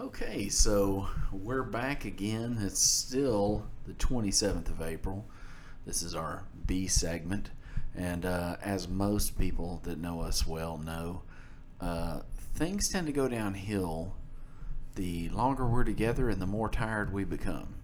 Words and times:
Okay, 0.00 0.48
so 0.48 1.08
we're 1.32 1.64
back 1.64 2.04
again. 2.04 2.58
It's 2.60 2.80
still 2.80 3.66
the 3.84 3.94
27th 3.94 4.68
of 4.68 4.80
April. 4.80 5.26
This 5.86 6.04
is 6.04 6.14
our 6.14 6.44
B 6.68 6.86
segment. 6.86 7.50
And 7.96 8.24
uh, 8.24 8.58
as 8.62 8.86
most 8.86 9.36
people 9.36 9.80
that 9.82 9.98
know 9.98 10.20
us 10.20 10.46
well 10.46 10.78
know, 10.78 11.22
uh, 11.80 12.20
things 12.54 12.88
tend 12.88 13.08
to 13.08 13.12
go 13.12 13.26
downhill 13.26 14.14
the 14.94 15.30
longer 15.30 15.66
we're 15.66 15.82
together 15.82 16.30
and 16.30 16.40
the 16.40 16.46
more 16.46 16.68
tired 16.68 17.12
we 17.12 17.24
become. 17.24 17.74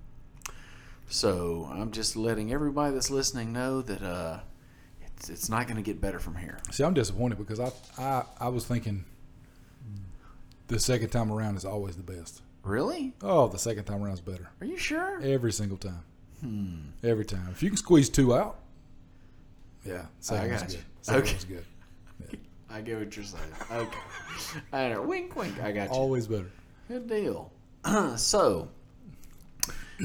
So 1.09 1.69
I'm 1.73 1.91
just 1.91 2.15
letting 2.15 2.53
everybody 2.53 2.95
that's 2.95 3.11
listening 3.11 3.53
know 3.53 3.83
that 3.83 4.03
uh, 4.03 4.39
it's, 5.05 5.29
it's 5.31 5.49
not 5.49 5.67
going 5.67 5.79
to 5.79 5.83
get 5.83 6.01
better 6.01 6.21
from 6.21 6.37
here. 6.37 6.61
See, 6.71 6.85
I'm 6.85 6.95
disappointed 6.95 7.39
because 7.39 7.59
I, 7.59 7.73
I 7.99 8.25
I 8.39 8.49
was 8.51 8.65
thinking 8.65 9.05
the 10.69 10.79
second 10.79 11.11
time 11.11 11.31
around 11.33 11.57
is 11.57 11.65
always 11.65 11.97
the 11.97 12.03
best. 12.03 12.43
Really? 12.63 13.15
Oh, 13.23 13.49
the 13.49 13.59
second 13.59 13.85
time 13.85 14.03
around 14.03 14.15
is 14.15 14.21
better 14.21 14.49
Are 14.61 14.67
you 14.67 14.79
sure? 14.79 15.21
every 15.23 15.53
single 15.53 15.77
time. 15.77 16.03
Every 17.03 17.25
time. 17.25 17.49
If 17.53 17.63
you 17.63 17.71
can 17.71 17.77
squeeze 17.79 18.09
two 18.11 18.35
out, 18.35 18.59
yeah, 19.85 20.07
second 20.21 20.53
I 20.53 20.57
one's 20.57 20.73
you. 20.75 20.79
good. 20.79 20.87
Second 21.03 21.23
Okay. 21.23 21.33
one's 21.33 21.45
good. 21.45 21.65
I 22.71 22.81
get 22.81 22.99
what 22.99 23.17
you're 23.17 23.25
saying. 23.25 23.45
Okay. 23.73 23.99
I 24.73 24.89
know. 24.89 25.03
Wink, 25.03 25.37
wink. 25.37 25.63
I 25.63 25.71
got 25.73 25.85
you. 25.91 25.95
Always 25.95 26.27
better. 26.27 26.51
Good 26.89 27.07
deal. 27.09 27.53
so, 28.17 28.69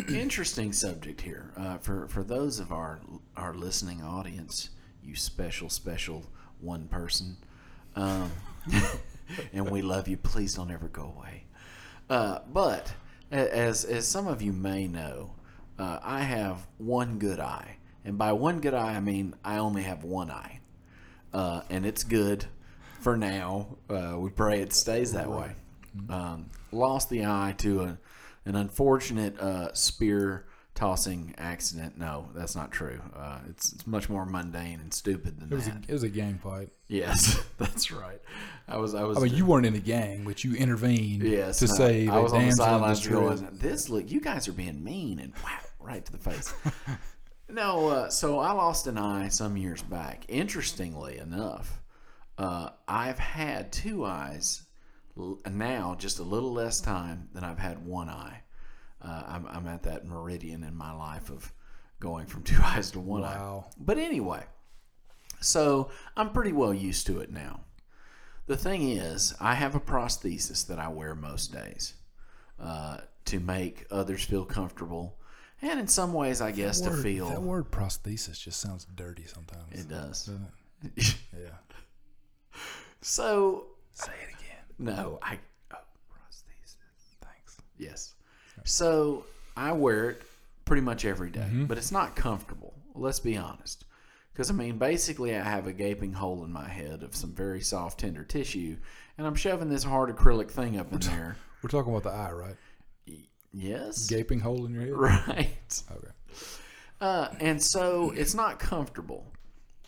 interesting 0.07 0.71
subject 0.73 1.19
here 1.21 1.51
uh, 1.57 1.77
for 1.79 2.07
for 2.07 2.23
those 2.23 2.59
of 2.59 2.71
our 2.71 2.99
our 3.35 3.53
listening 3.53 4.01
audience. 4.03 4.69
You 5.03 5.15
special, 5.15 5.69
special 5.69 6.25
one 6.61 6.87
person, 6.87 7.37
um, 7.95 8.31
and 9.53 9.69
we 9.69 9.81
love 9.81 10.07
you. 10.07 10.17
Please 10.17 10.55
don't 10.55 10.71
ever 10.71 10.87
go 10.87 11.13
away. 11.17 11.45
Uh, 12.09 12.39
but 12.51 12.93
as 13.31 13.85
as 13.85 14.07
some 14.07 14.27
of 14.27 14.41
you 14.41 14.51
may 14.51 14.87
know, 14.87 15.31
uh, 15.77 15.99
I 16.01 16.21
have 16.21 16.67
one 16.77 17.19
good 17.19 17.39
eye, 17.39 17.77
and 18.03 18.17
by 18.17 18.31
one 18.33 18.59
good 18.59 18.73
eye, 18.73 18.95
I 18.95 18.99
mean 18.99 19.35
I 19.43 19.57
only 19.57 19.83
have 19.83 20.03
one 20.03 20.31
eye, 20.31 20.59
uh, 21.33 21.61
and 21.69 21.85
it's 21.85 22.03
good 22.03 22.45
for 22.99 23.15
now. 23.15 23.77
Uh, 23.89 24.15
we 24.17 24.29
pray 24.29 24.61
it 24.61 24.73
stays 24.73 25.13
that 25.13 25.29
way. 25.29 25.51
Um, 26.09 26.49
lost 26.71 27.09
the 27.09 27.25
eye 27.25 27.55
to 27.59 27.81
a, 27.81 27.97
an 28.45 28.55
unfortunate 28.55 29.39
uh, 29.39 29.73
spear 29.73 30.45
tossing 30.79 31.35
accident. 31.37 31.97
No, 31.97 32.29
that's 32.33 32.55
not 32.55 32.71
true. 32.71 33.01
Uh, 33.13 33.39
it's, 33.49 33.73
it's 33.73 33.85
much 33.85 34.07
more 34.07 34.25
mundane 34.25 34.79
and 34.79 34.93
stupid 34.93 35.37
than 35.37 35.51
It 35.51 35.55
was 35.55 35.67
a, 35.67 35.71
that. 35.71 35.83
it 35.89 35.91
was 35.91 36.03
a 36.03 36.09
gang 36.09 36.37
fight. 36.37 36.69
yes, 36.87 37.37
that's 37.57 37.91
right. 37.91 38.21
I 38.67 38.77
was. 38.77 38.95
I 38.95 39.03
was. 39.03 39.17
I 39.17 39.21
mean, 39.21 39.35
you 39.35 39.45
weren't 39.45 39.65
in 39.65 39.73
the 39.73 39.79
gang, 39.81 40.23
but 40.23 40.43
you 40.45 40.55
intervened 40.55 41.23
Yes, 41.23 41.59
to 41.59 41.67
no, 41.67 41.73
save 41.73 42.09
I 42.09 42.19
was 42.19 42.31
a 42.31 42.37
on 42.37 42.45
the 42.45 42.51
sidelines 42.53 43.05
going, 43.05 43.47
"This 43.59 43.89
look, 43.89 44.09
you 44.09 44.21
guys 44.21 44.47
are 44.47 44.53
being 44.53 44.81
mean," 44.81 45.19
and 45.19 45.33
wow, 45.43 45.59
right 45.81 46.05
to 46.05 46.11
the 46.13 46.17
face. 46.17 46.53
no, 47.49 47.87
uh, 47.89 48.09
so 48.09 48.39
I 48.39 48.53
lost 48.53 48.87
an 48.87 48.97
eye 48.97 49.27
some 49.27 49.57
years 49.57 49.81
back. 49.81 50.23
Interestingly 50.29 51.17
enough, 51.17 51.81
uh, 52.37 52.69
I've 52.87 53.19
had 53.19 53.73
two 53.73 54.05
eyes 54.05 54.63
now, 55.45 55.95
just 55.99 56.19
a 56.19 56.23
little 56.23 56.53
less 56.53 56.79
time 56.79 57.27
than 57.33 57.43
I've 57.43 57.59
had 57.59 57.85
one 57.85 58.07
eye. 58.07 58.43
Uh, 59.01 59.23
I'm, 59.27 59.45
I'm 59.47 59.67
at 59.67 59.83
that 59.83 60.05
meridian 60.05 60.63
in 60.63 60.75
my 60.75 60.91
life 60.91 61.29
of 61.29 61.51
going 61.99 62.25
from 62.25 62.43
two 62.49 62.59
eyes 62.63 62.91
to 62.91 62.99
one 62.99 63.21
Wow. 63.21 63.65
eye. 63.67 63.71
But 63.77 63.97
anyway, 63.97 64.43
so 65.39 65.89
I'm 66.17 66.31
pretty 66.31 66.51
well 66.53 66.73
used 66.73 67.07
to 67.07 67.19
it 67.19 67.31
now. 67.31 67.61
The 68.47 68.57
thing 68.57 68.89
is, 68.89 69.33
I 69.39 69.53
have 69.53 69.75
a 69.75 69.79
prosthesis 69.79 70.65
that 70.67 70.79
I 70.79 70.87
wear 70.87 71.13
most 71.15 71.53
days 71.53 71.93
uh, 72.59 72.97
to 73.25 73.39
make 73.39 73.85
others 73.91 74.23
feel 74.25 74.43
comfortable, 74.43 75.17
and 75.61 75.79
in 75.79 75.87
some 75.87 76.13
ways, 76.13 76.41
I 76.41 76.51
guess 76.51 76.81
to 76.81 76.89
feel 76.91 77.29
that 77.29 77.41
word 77.41 77.69
prosthesis 77.71 78.39
just 78.41 78.59
sounds 78.59 78.85
dirty 78.95 79.25
sometimes. 79.27 79.71
it 79.79 79.87
does. 79.87 80.25
doesn't 80.25 80.47
it? 80.95 81.15
Yeah. 81.39 81.49
so 83.01 83.67
Say 83.93 84.11
it 84.23 84.29
again. 84.35 84.63
no, 84.95 85.19
I 85.21 85.37
oh, 85.73 85.77
prosthesis. 86.11 86.75
Thanks. 87.21 87.57
Yes. 87.77 88.13
So 88.63 89.25
I 89.55 89.71
wear 89.71 90.11
it 90.11 90.21
pretty 90.65 90.81
much 90.81 91.05
every 91.05 91.29
day, 91.31 91.47
but 91.67 91.77
it's 91.77 91.91
not 91.91 92.15
comfortable. 92.15 92.73
Let's 92.95 93.19
be 93.19 93.37
honest. 93.37 93.85
Because, 94.33 94.49
I 94.49 94.53
mean, 94.53 94.77
basically, 94.77 95.35
I 95.35 95.43
have 95.43 95.67
a 95.67 95.73
gaping 95.73 96.13
hole 96.13 96.45
in 96.45 96.51
my 96.53 96.67
head 96.67 97.03
of 97.03 97.15
some 97.15 97.33
very 97.33 97.59
soft, 97.61 97.99
tender 97.99 98.23
tissue, 98.23 98.77
and 99.17 99.27
I'm 99.27 99.35
shoving 99.35 99.69
this 99.69 99.83
hard 99.83 100.15
acrylic 100.15 100.49
thing 100.49 100.79
up 100.79 100.93
in 100.93 100.99
there. 100.99 101.35
We're 101.61 101.69
talking 101.69 101.91
about 101.91 102.03
the 102.03 102.17
eye, 102.17 102.31
right? 102.31 102.55
Yes. 103.51 104.07
Gaping 104.07 104.39
hole 104.39 104.65
in 104.65 104.73
your 104.73 104.83
head. 105.07 105.27
Right. 105.27 105.83
Okay. 105.91 106.07
Uh, 107.01 107.29
and 107.39 107.61
so 107.61 108.11
it's 108.15 108.33
not 108.33 108.59
comfortable. 108.59 109.25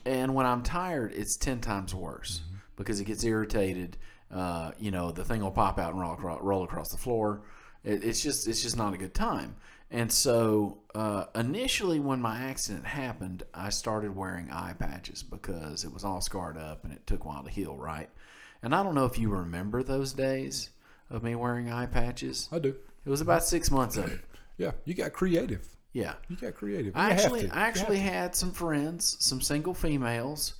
And 0.05 0.33
when 0.33 0.45
I'm 0.45 0.63
tired, 0.63 1.13
it's 1.13 1.37
10 1.37 1.61
times 1.61 1.93
worse 1.93 2.41
because 2.75 2.99
it 2.99 3.05
gets 3.05 3.23
irritated. 3.23 3.97
Uh, 4.33 4.71
you 4.79 4.91
know, 4.91 5.11
the 5.11 5.23
thing 5.23 5.41
will 5.41 5.51
pop 5.51 5.77
out 5.77 5.93
and 5.93 6.01
roll 6.01 6.15
roll 6.41 6.63
across 6.63 6.89
the 6.89 6.97
floor. 6.97 7.41
It, 7.83 8.03
it's 8.03 8.21
just 8.21 8.47
it's 8.47 8.61
just 8.61 8.77
not 8.77 8.93
a 8.93 8.97
good 8.97 9.13
time. 9.13 9.55
And 9.93 10.09
so 10.11 10.77
uh, 10.95 11.25
initially, 11.35 11.99
when 11.99 12.21
my 12.21 12.39
accident 12.43 12.85
happened, 12.85 13.43
I 13.53 13.69
started 13.69 14.15
wearing 14.15 14.49
eye 14.49 14.73
patches 14.79 15.21
because 15.21 15.83
it 15.83 15.91
was 15.93 16.05
all 16.05 16.21
scarred 16.21 16.57
up 16.57 16.85
and 16.85 16.93
it 16.93 17.05
took 17.05 17.25
a 17.25 17.27
while 17.27 17.43
to 17.43 17.49
heal, 17.49 17.75
right? 17.75 18.09
And 18.63 18.73
I 18.73 18.83
don't 18.83 18.95
know 18.95 19.05
if 19.05 19.19
you 19.19 19.29
remember 19.29 19.83
those 19.83 20.13
days 20.13 20.69
of 21.09 21.23
me 21.23 21.35
wearing 21.35 21.69
eye 21.69 21.87
patches. 21.87 22.47
I 22.53 22.59
do. 22.59 22.73
It 23.05 23.09
was 23.09 23.19
about 23.19 23.43
six 23.43 23.69
months 23.69 23.97
of 23.97 24.09
it. 24.11 24.19
Yeah, 24.57 24.71
you 24.85 24.93
got 24.93 25.11
creative. 25.11 25.67
Yeah. 25.91 26.13
You 26.29 26.37
got 26.37 26.53
creative. 26.53 26.95
I 26.95 27.07
You 27.07 27.09
have 27.15 27.19
actually, 27.19 27.49
I 27.49 27.61
actually 27.67 27.97
had 27.97 28.35
some 28.35 28.51
friends, 28.51 29.17
some 29.19 29.41
single 29.41 29.73
females, 29.73 30.53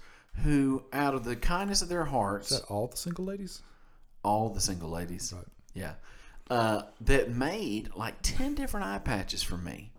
who, 0.44 0.84
out 0.92 1.14
of 1.14 1.24
the 1.24 1.36
kindness 1.38 1.82
of 1.82 1.88
their 1.88 2.04
hearts. 2.06 2.52
Is 2.52 2.60
that 2.62 2.66
all 2.68 2.88
the 2.88 2.98
single 2.98 3.26
ladies? 3.26 3.62
all 4.24 4.50
the 4.50 4.60
single 4.60 4.90
ladies, 4.90 5.34
Right. 5.34 5.46
yeah, 5.74 5.94
uh, 6.52 6.84
that 7.00 7.32
made 7.32 7.90
like 7.96 8.16
ten 8.22 8.56
different 8.56 8.86
eye 8.86 9.00
patches 9.00 9.42
for 9.42 9.58
me, 9.58 9.94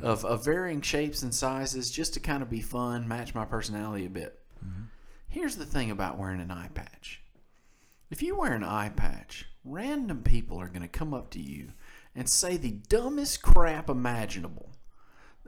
of, 0.00 0.24
of 0.24 0.44
varying 0.44 0.80
shapes 0.80 1.22
and 1.22 1.34
sizes, 1.34 1.90
just 1.90 2.14
to 2.14 2.20
kind 2.20 2.42
of 2.42 2.48
be 2.48 2.60
fun, 2.60 3.08
match 3.08 3.34
my 3.34 3.44
personality 3.44 4.06
a 4.06 4.10
bit. 4.10 4.38
Here's 5.28 5.56
the 5.56 5.66
thing 5.66 5.90
about 5.90 6.16
wearing 6.16 6.40
an 6.40 6.52
eye 6.52 6.70
patch: 6.72 7.22
if 8.08 8.22
you 8.22 8.36
wear 8.36 8.52
an 8.52 8.62
eye 8.62 8.90
patch, 8.94 9.46
random 9.64 10.22
people 10.22 10.60
are 10.60 10.68
going 10.68 10.82
to 10.82 10.88
come 10.88 11.12
up 11.12 11.30
to 11.30 11.40
you 11.40 11.72
and 12.14 12.28
say 12.28 12.56
the 12.56 12.78
dumbest 12.88 13.42
crap 13.42 13.90
imaginable. 13.90 14.70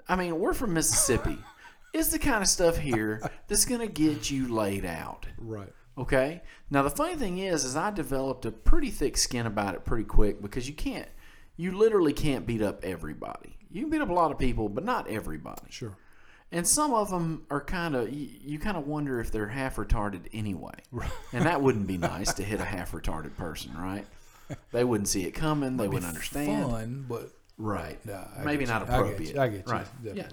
I 0.08 0.16
mean, 0.16 0.40
we're 0.40 0.54
from 0.54 0.74
Mississippi. 0.74 1.38
it's 1.94 2.08
the 2.08 2.18
kind 2.18 2.42
of 2.42 2.48
stuff 2.48 2.76
here 2.76 3.22
that's 3.46 3.64
going 3.64 3.80
to 3.80 3.86
get 3.86 4.30
you 4.30 4.52
laid 4.52 4.84
out. 4.84 5.26
Right. 5.38 5.72
Okay. 5.98 6.42
Now 6.70 6.82
the 6.82 6.90
funny 6.90 7.16
thing 7.16 7.38
is, 7.38 7.64
is 7.64 7.76
I 7.76 7.90
developed 7.90 8.46
a 8.46 8.52
pretty 8.52 8.90
thick 8.90 9.16
skin 9.16 9.46
about 9.46 9.74
it 9.74 9.84
pretty 9.84 10.04
quick 10.04 10.40
because 10.40 10.68
you 10.68 10.74
can't, 10.74 11.08
you 11.56 11.76
literally 11.76 12.12
can't 12.12 12.46
beat 12.46 12.62
up 12.62 12.84
everybody. 12.84 13.56
You 13.70 13.82
can 13.82 13.90
beat 13.90 14.00
up 14.00 14.08
a 14.10 14.14
lot 14.14 14.30
of 14.30 14.38
people, 14.38 14.68
but 14.68 14.84
not 14.84 15.08
everybody. 15.08 15.62
Sure. 15.70 15.96
And 16.50 16.66
some 16.66 16.94
of 16.94 17.10
them 17.10 17.44
are 17.50 17.60
kind 17.60 17.94
of, 17.94 18.10
you, 18.12 18.28
you 18.40 18.58
kind 18.58 18.76
of 18.76 18.86
wonder 18.86 19.20
if 19.20 19.30
they're 19.30 19.48
half 19.48 19.76
retarded 19.76 20.22
anyway. 20.32 20.72
Right. 20.90 21.10
And 21.32 21.44
that 21.44 21.60
wouldn't 21.60 21.86
be 21.86 21.98
nice 21.98 22.32
to 22.34 22.42
hit 22.42 22.60
a 22.60 22.64
half 22.64 22.92
retarded 22.92 23.36
person, 23.36 23.74
right? 23.76 24.06
They 24.72 24.84
wouldn't 24.84 25.08
see 25.08 25.24
it 25.24 25.32
coming. 25.32 25.76
They 25.76 25.88
wouldn't 25.88 26.06
understand. 26.06 26.70
Fun, 26.70 27.04
but 27.06 27.32
Right. 27.58 27.98
I 28.08 28.44
Maybe 28.44 28.64
not 28.64 28.86
you. 28.86 28.86
I 28.86 28.96
get 28.96 29.00
appropriate. 29.00 29.34
you. 29.34 29.40
I 29.40 29.48
get 29.48 29.66
you. 29.66 29.72
Right. 29.72 29.86
Definitely. 30.02 30.20
Yeah. 30.22 30.28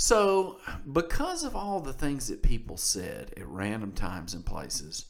So, 0.00 0.56
because 0.90 1.44
of 1.44 1.54
all 1.54 1.78
the 1.78 1.92
things 1.92 2.28
that 2.28 2.42
people 2.42 2.78
said 2.78 3.34
at 3.36 3.46
random 3.46 3.92
times 3.92 4.32
and 4.32 4.44
places, 4.46 5.04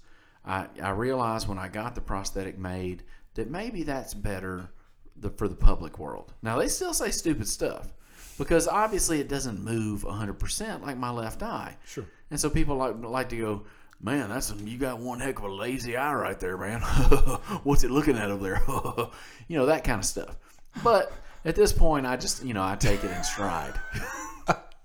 I, 0.45 0.67
I 0.83 0.91
realized 0.91 1.47
when 1.47 1.59
I 1.59 1.69
got 1.69 1.95
the 1.95 2.01
prosthetic 2.01 2.59
made 2.59 3.05
that 3.35 3.49
maybe 3.49 3.85
that's 3.85 4.15
better 4.15 4.73
the, 5.17 5.31
for 5.31 5.47
the 5.47 5.55
public 5.55 6.01
world. 6.01 6.33
Now, 6.43 6.59
they 6.59 6.67
still 6.67 6.93
say 6.93 7.13
stupid 7.13 7.47
stuff 7.47 7.93
because 8.37 8.67
obviously 8.67 9.21
it 9.21 9.29
doesn't 9.29 9.63
move 9.63 10.03
100% 10.03 10.85
like 10.85 10.99
my 10.99 11.11
left 11.11 11.45
eye. 11.45 11.77
Sure. 11.87 12.05
And 12.33 12.41
so 12.41 12.51
people 12.51 12.75
like 12.75 12.97
like 13.01 13.29
to 13.29 13.37
go, 13.37 13.63
man, 14.03 14.29
that's 14.29 14.53
you 14.65 14.77
got 14.77 14.99
one 14.99 15.21
heck 15.21 15.39
of 15.39 15.45
a 15.45 15.55
lazy 15.55 15.97
eye 15.97 16.15
right 16.15 16.41
there, 16.41 16.59
man. 16.59 16.81
What's 17.63 17.85
it 17.85 17.93
looking 17.93 18.17
at 18.17 18.29
over 18.29 18.43
there? 18.43 18.63
you 19.47 19.57
know 19.57 19.67
that 19.67 19.85
kind 19.85 20.01
of 20.01 20.05
stuff. 20.05 20.37
But 20.83 21.13
at 21.45 21.55
this 21.55 21.73
point, 21.73 22.07
I 22.07 22.17
just 22.17 22.45
you 22.45 22.55
know 22.55 22.65
I 22.65 22.75
take 22.75 23.05
it 23.05 23.13
in 23.13 23.23
stride. 23.23 23.79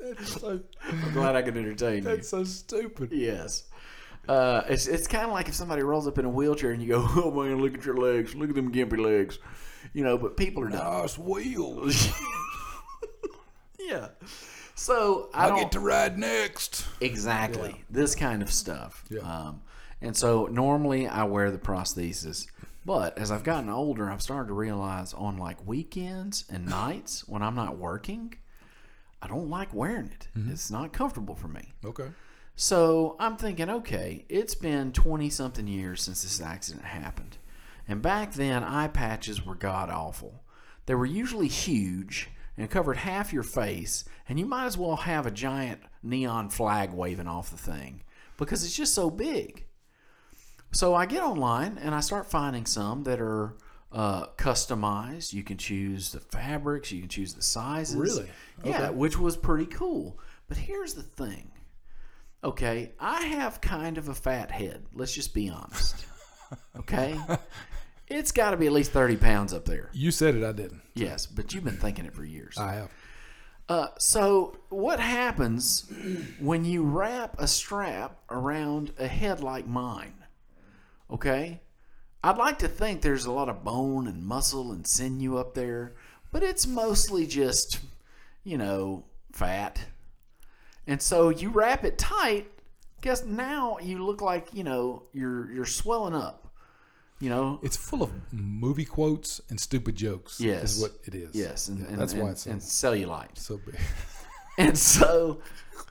That's 0.06 0.40
so, 0.42 0.60
I'm 0.84 1.14
glad 1.14 1.36
I 1.36 1.42
could 1.42 1.58
entertain 1.58 1.96
you. 1.96 2.02
that's 2.02 2.30
so 2.30 2.44
stupid. 2.44 3.12
Yes. 3.12 3.64
Uh, 4.28 4.64
it's 4.70 4.88
it's 4.88 5.08
kind 5.08 5.26
of 5.26 5.32
like 5.32 5.48
if 5.48 5.56
somebody 5.56 5.84
rolls 5.84 6.08
up 6.08 6.18
in 6.18 6.26
a 6.26 6.30
wheelchair 6.30 6.72
and 6.72 6.82
you 6.82 6.90
go, 6.90 7.06
"Oh 7.16 7.32
man, 7.32 7.60
look 7.62 7.74
at 7.76 7.86
your 7.86 7.98
legs, 7.98 8.34
look 8.36 8.50
at 8.50 8.56
them 8.56 8.72
gimpy 8.72 9.00
legs," 9.00 9.38
you 9.94 10.04
know. 10.04 10.18
But 10.18 10.36
people 10.38 10.64
are. 10.64 10.70
Nice 10.70 11.18
wheels. 11.18 12.08
yeah. 13.80 14.10
So 14.74 15.30
I 15.34 15.50
I 15.50 15.60
get 15.60 15.72
to 15.74 15.80
ride 15.80 16.18
next. 16.18 16.86
exactly 17.02 17.84
this 17.90 18.16
kind 18.16 18.42
of 18.42 18.52
stuff. 18.52 19.06
Yeah. 19.10 19.20
Um, 19.22 19.62
and 20.02 20.16
so 20.16 20.48
normally 20.48 21.08
I 21.08 21.24
wear 21.24 21.50
the 21.52 21.58
prosthesis 21.58 22.48
But 22.86 23.18
as 23.18 23.32
I've 23.32 23.44
gotten 23.44 23.70
older, 23.70 24.10
I've 24.12 24.22
started 24.22 24.48
to 24.50 24.54
realize 24.54 25.14
on 25.14 25.38
like 25.38 25.66
weekends 25.66 26.46
and 26.50 26.66
nights 26.68 27.28
when 27.28 27.42
I'm 27.42 27.56
not 27.56 27.78
working, 27.78 28.36
I 29.26 29.28
don't 29.28 29.50
like 29.50 29.74
wearing 29.74 30.06
it. 30.06 30.28
Mm-hmm. 30.38 30.52
It's 30.52 30.70
not 30.70 30.94
comfortable 30.94 31.36
for 31.36 31.48
me. 31.48 31.74
Okay. 31.84 32.08
So 32.56 33.16
I'm 33.20 33.38
thinking, 33.38 33.70
okay, 33.70 34.24
it's 34.30 34.54
been 34.54 34.92
20 34.92 35.30
something 35.32 35.68
years 35.68 36.04
since 36.04 36.22
this 36.22 36.40
accident 36.40 36.86
happened. 36.86 37.38
And 37.88 38.02
back 38.02 38.34
then, 38.34 38.64
eye 38.64 38.88
patches 38.88 39.44
were 39.46 39.56
god 39.56 39.90
awful. 39.90 40.44
They 40.86 40.94
were 40.94 41.08
usually 41.08 41.48
huge 41.48 42.30
and 42.56 42.70
covered 42.70 42.98
half 42.98 43.34
your 43.34 43.44
face, 43.44 44.06
and 44.30 44.40
you 44.40 44.46
might 44.46 44.66
as 44.66 44.78
well 44.78 44.96
have 44.96 45.26
a 45.26 45.32
giant 45.32 45.82
neon 46.04 46.50
flag 46.50 46.94
waving 46.94 47.28
off 47.28 47.50
the 47.50 47.58
thing 47.58 48.04
because 48.38 48.64
it's 48.64 48.78
just 48.78 48.94
so 48.94 49.10
big. 49.10 49.66
So 50.72 50.94
I 50.94 51.06
get 51.08 51.24
online 51.24 51.78
and 51.78 51.96
I 51.96 52.00
start 52.00 52.30
finding 52.30 52.66
some 52.66 53.04
that 53.04 53.20
are 53.20 53.56
uh, 53.96 54.28
customized. 54.38 55.34
You 55.34 55.42
can 55.44 55.58
choose 55.58 56.12
the 56.12 56.20
fabrics, 56.20 56.92
you 56.92 57.00
can 57.00 57.10
choose 57.10 57.34
the 57.34 57.42
sizes. 57.42 57.96
Really? 57.96 58.30
Yeah, 58.64 58.84
Okay. 58.88 58.94
which 58.96 59.18
was 59.18 59.38
pretty 59.38 59.66
cool. 59.68 60.20
But 60.48 60.58
here's 60.58 60.94
the 60.94 61.02
thing. 61.04 61.52
Okay, 62.44 62.92
I 63.00 63.22
have 63.26 63.62
kind 63.62 63.98
of 63.98 64.10
a 64.10 64.14
fat 64.14 64.52
head. 64.52 64.86
Let's 64.94 65.14
just 65.14 65.34
be 65.34 65.50
honest. 65.50 66.06
Okay? 66.78 67.18
it's 68.08 68.32
got 68.32 68.52
to 68.52 68.58
be 68.58 68.68
at 68.68 68.72
least 68.74 68.92
30 68.92 69.16
pounds 69.18 69.54
up 69.54 69.66
there. 69.66 69.90
You 69.94 70.12
said 70.12 70.36
it. 70.36 70.44
I 70.44 70.52
didn't. 70.52 70.82
Yes, 70.94 71.26
but 71.26 71.54
you've 71.54 71.64
been 71.64 71.78
thinking 71.78 72.06
it 72.06 72.14
for 72.14 72.24
years. 72.24 72.58
I 72.58 72.74
have. 72.74 72.92
Uh, 73.68 73.88
so, 73.98 74.60
what 74.70 75.00
happens 75.00 75.92
when 76.40 76.66
you 76.66 76.84
wrap 76.84 77.36
a 77.40 77.48
strap 77.48 78.20
around 78.30 78.94
a 79.00 79.08
head 79.08 79.42
like 79.42 79.66
mine? 79.66 80.14
Okay? 81.10 81.62
I'd 82.26 82.38
like 82.38 82.58
to 82.60 82.68
think 82.68 83.02
there's 83.04 83.28
a 83.28 83.32
lot 83.32 83.50
of 83.50 83.64
bone 83.64 84.08
and 84.08 84.26
muscle 84.26 84.72
and 84.72 84.86
sinew 84.88 85.38
up 85.38 85.54
there, 85.54 85.94
but 86.32 86.42
it's 86.42 86.66
mostly 86.66 87.28
just, 87.28 87.82
you 88.44 88.58
know, 88.58 89.06
fat. 89.32 89.80
And 90.88 91.00
so 91.00 91.30
you 91.30 91.50
wrap 91.50 91.84
it 91.84 92.00
tight, 92.00 92.48
guess 93.02 93.24
now 93.24 93.78
you 93.80 94.04
look 94.04 94.22
like, 94.22 94.48
you 94.56 94.64
know, 94.64 95.04
you're 95.14 95.52
you're 95.52 95.66
swelling 95.68 96.16
up. 96.16 96.52
You 97.20 97.30
know? 97.30 97.60
It's 97.62 97.78
full 97.78 98.02
of 98.02 98.10
movie 98.34 98.86
quotes 98.86 99.40
and 99.52 99.60
stupid 99.60 99.96
jokes. 99.96 100.42
Yes. 100.42 100.78
Is 100.78 100.82
what 100.82 100.94
it 101.04 101.14
is. 101.14 101.36
Yes, 101.36 101.68
and, 101.68 101.86
and 101.86 102.00
That's 102.00 102.16
why 102.16 102.22
and, 102.22 102.30
it's 102.32 102.42
so, 102.42 102.52
and 102.52 102.60
cellulite. 102.60 103.38
so 103.38 103.58
big. 103.64 103.76
And 104.58 104.78
so, 104.78 105.42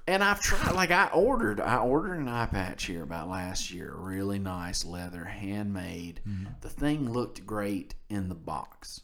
and 0.06 0.24
I've 0.24 0.40
tried, 0.40 0.72
like 0.72 0.90
I 0.90 1.08
ordered, 1.08 1.60
I 1.60 1.76
ordered 1.76 2.18
an 2.18 2.28
eye 2.28 2.46
patch 2.46 2.84
here 2.84 3.02
about 3.02 3.28
last 3.28 3.70
year, 3.70 3.94
really 3.94 4.38
nice 4.38 4.86
leather, 4.86 5.24
handmade. 5.24 6.20
Mm-hmm. 6.26 6.46
The 6.62 6.68
thing 6.70 7.12
looked 7.12 7.46
great 7.46 7.94
in 8.08 8.30
the 8.30 8.34
box. 8.34 9.02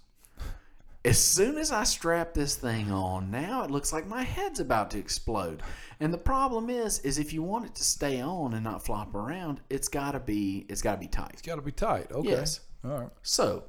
As 1.05 1.19
soon 1.19 1.57
as 1.57 1.73
I 1.73 1.85
strap 1.85 2.35
this 2.35 2.57
thing 2.57 2.91
on, 2.91 3.31
now 3.31 3.63
it 3.65 3.71
looks 3.71 3.93
like 3.93 4.07
my 4.07 4.23
head's 4.23 4.61
about 4.61 4.91
to 4.91 4.99
explode. 4.99 5.63
And 5.99 6.13
the 6.13 6.19
problem 6.19 6.69
is, 6.69 6.99
is 7.01 7.19
if 7.19 7.33
you 7.33 7.43
want 7.43 7.67
it 7.67 7.75
to 7.77 7.85
stay 7.85 8.21
on 8.21 8.53
and 8.53 8.65
not 8.65 8.85
flop 8.85 9.15
around, 9.15 9.61
it's 9.71 9.89
gotta 9.89 10.21
be, 10.21 10.67
it's 10.69 10.83
gotta 10.83 11.01
be 11.01 11.09
tight. 11.09 11.33
It's 11.35 11.43
got 11.43 11.57
to 11.57 11.63
be 11.63 11.73
tight. 11.73 12.13
Okay. 12.13 12.29
Yes. 12.29 12.61
All 12.85 12.99
right. 12.99 13.11
So, 13.23 13.65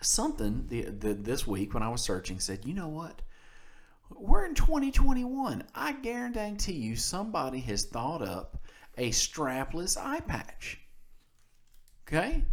something 0.00 0.66
the, 0.68 0.82
the, 0.82 1.14
this 1.14 1.46
week 1.46 1.74
when 1.74 1.82
I 1.82 1.88
was 1.90 2.02
searching 2.02 2.40
said, 2.40 2.64
you 2.64 2.72
know 2.72 2.88
what? 2.88 3.22
We're 4.16 4.46
in 4.46 4.54
2021. 4.54 5.64
I 5.74 5.92
guarantee 5.92 6.72
you 6.72 6.96
somebody 6.96 7.60
has 7.60 7.84
thought 7.84 8.22
up 8.22 8.58
a 8.96 9.10
strapless 9.10 9.96
eye 9.96 10.20
patch. 10.20 10.80
Okay? 12.06 12.44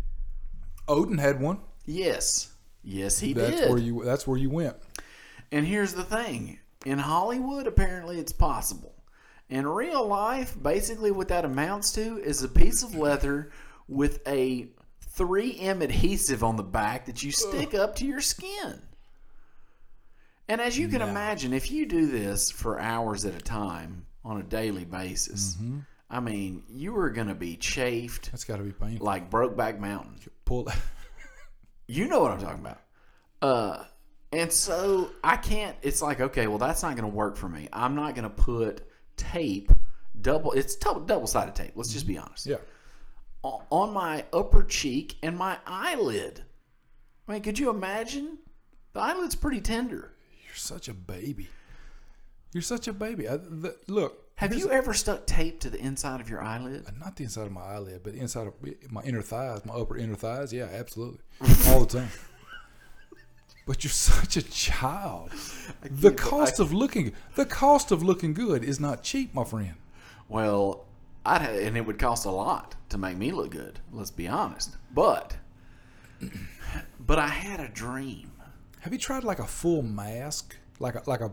Odin 0.88 1.18
had 1.18 1.40
one. 1.40 1.60
Yes. 1.86 2.54
Yes, 2.84 3.20
he 3.20 3.34
That's 3.34 3.62
did. 3.62 3.70
where 3.70 3.80
you. 3.80 4.04
That's 4.04 4.28
where 4.28 4.38
you 4.38 4.50
went. 4.50 4.76
And 5.52 5.66
here's 5.66 5.94
the 5.94 6.04
thing 6.04 6.60
in 6.86 7.00
Hollywood, 7.00 7.68
apparently 7.68 8.20
it's 8.20 8.32
possible. 8.32 8.94
In 9.50 9.68
real 9.68 10.08
life, 10.08 10.56
basically 10.62 11.12
what 11.12 11.28
that 11.28 11.46
amounts 11.46 11.92
to 11.94 12.20
is 12.20 12.44
a 12.44 12.48
piece 12.48 12.84
of 12.84 12.96
leather 12.96 13.52
with 13.88 14.20
a 14.28 14.70
3M 15.16 15.82
adhesive 15.82 16.44
on 16.44 16.56
the 16.56 16.64
back 16.64 17.06
that 17.06 17.24
you 17.24 17.32
stick 17.32 17.74
up 17.74 17.96
to 17.96 18.06
your 18.06 18.22
skin. 18.22 18.82
And 20.48 20.62
as 20.62 20.78
you 20.78 20.88
can 20.88 21.02
imagine, 21.02 21.54
if 21.54 21.72
you 21.72 21.86
do 21.86 22.06
this 22.08 22.52
for 22.52 22.80
hours 22.80 23.26
at 23.26 23.34
a 23.34 23.40
time 23.42 24.06
on 24.24 24.40
a 24.40 24.44
daily 24.44 24.86
basis, 24.86 25.58
I 26.10 26.20
mean, 26.20 26.64
you 26.70 26.96
are 26.98 27.10
going 27.10 27.28
to 27.30 27.36
be 27.36 27.56
chafed 27.58 28.32
That's 28.32 28.44
got 28.44 28.58
to 28.58 28.64
be 28.64 28.72
painful. 28.72 29.06
like 29.06 29.30
Brokeback 29.32 29.80
Mountain. 29.80 30.20
Pull. 30.46 30.68
You 31.88 32.08
know 32.08 32.20
what 32.20 32.32
I'm 32.32 32.40
talking 32.40 32.62
about. 32.62 32.82
Uh, 33.44 33.84
and 34.32 34.52
so 34.52 35.12
I 35.24 35.38
can't. 35.38 35.76
It's 35.84 36.02
like 36.02 36.20
okay, 36.20 36.48
well 36.48 36.58
that's 36.58 36.82
not 36.82 36.96
going 36.96 37.08
to 37.08 37.16
work 37.16 37.38
for 37.38 37.48
me. 37.48 37.70
I'm 37.72 37.94
not 37.94 38.16
going 38.16 38.24
to 38.24 38.30
put 38.36 38.82
tape 39.18 39.72
double. 40.20 40.52
It's 40.54 40.76
double 40.78 41.28
sided 41.28 41.54
tape. 41.54 41.74
Let's 41.76 41.94
just 41.94 42.08
be 42.08 42.18
honest. 42.18 42.48
yeah. 42.48 42.56
O- 43.44 43.62
On 43.70 43.94
my 43.94 44.26
upper 44.34 44.64
cheek 44.64 45.18
and 45.22 45.38
my 45.38 45.60
eyelid. 45.68 46.44
I 47.28 47.34
mean, 47.34 47.44
could 47.44 47.60
you 47.60 47.70
imagine? 47.70 48.40
The 48.94 49.02
eyelid's 49.02 49.36
pretty 49.36 49.62
tender. 49.62 50.12
You're 50.56 50.62
such 50.62 50.88
a 50.88 50.94
baby. 50.94 51.50
You're 52.54 52.62
such 52.62 52.88
a 52.88 52.94
baby. 52.94 53.28
I, 53.28 53.36
the, 53.36 53.76
look. 53.90 54.32
Have 54.36 54.56
you 54.56 54.72
ever 54.72 54.94
stuck 54.94 55.28
tape 55.28 55.60
to 55.60 55.70
the 55.70 55.78
inside 55.78 56.22
of 56.22 56.30
your 56.30 56.42
eyelid? 56.42 56.86
Uh, 56.88 56.92
not 56.98 57.18
the 57.18 57.26
inside 57.26 57.48
of 57.48 57.52
my 57.52 57.60
eyelid, 57.60 58.04
but 58.04 58.14
the 58.14 58.20
inside 58.20 58.48
of 58.48 58.54
my 58.90 59.04
inner 59.04 59.22
thighs, 59.22 59.66
my 59.66 59.74
upper 59.74 59.98
inner 59.98 60.16
thighs. 60.16 60.54
Yeah, 60.54 60.70
absolutely, 60.72 61.20
all 61.68 61.82
the 61.82 62.00
time. 62.00 62.10
But 63.66 63.84
you're 63.84 63.92
such 63.92 64.38
a 64.38 64.42
child. 64.44 65.32
The 65.84 66.14
cost 66.14 66.62
of 66.62 66.72
looking, 66.72 67.12
the 67.36 67.46
cost 67.46 67.92
of 67.92 68.02
looking 68.02 68.34
good 68.34 68.64
is 68.64 68.80
not 68.80 69.04
cheap, 69.04 69.34
my 69.34 69.44
friend. 69.44 69.76
Well, 70.30 70.86
I'd 71.26 71.42
and 71.42 71.76
it 71.76 71.86
would 71.86 72.00
cost 72.00 72.24
a 72.24 72.32
lot 72.32 72.76
to 72.90 72.98
make 72.98 73.18
me 73.18 73.34
look 73.34 73.50
good. 73.50 73.82
Let's 73.92 74.12
be 74.12 74.30
honest. 74.30 74.78
But, 74.94 75.36
but 77.02 77.20
I 77.20 77.28
had 77.28 77.60
a 77.60 77.68
dream. 77.68 78.32
Have 78.86 78.94
you 78.94 79.00
tried 79.00 79.24
like 79.24 79.40
a 79.40 79.48
full 79.48 79.82
mask, 79.82 80.56
like 80.78 80.94
a 80.94 81.02
like 81.10 81.20
a 81.20 81.32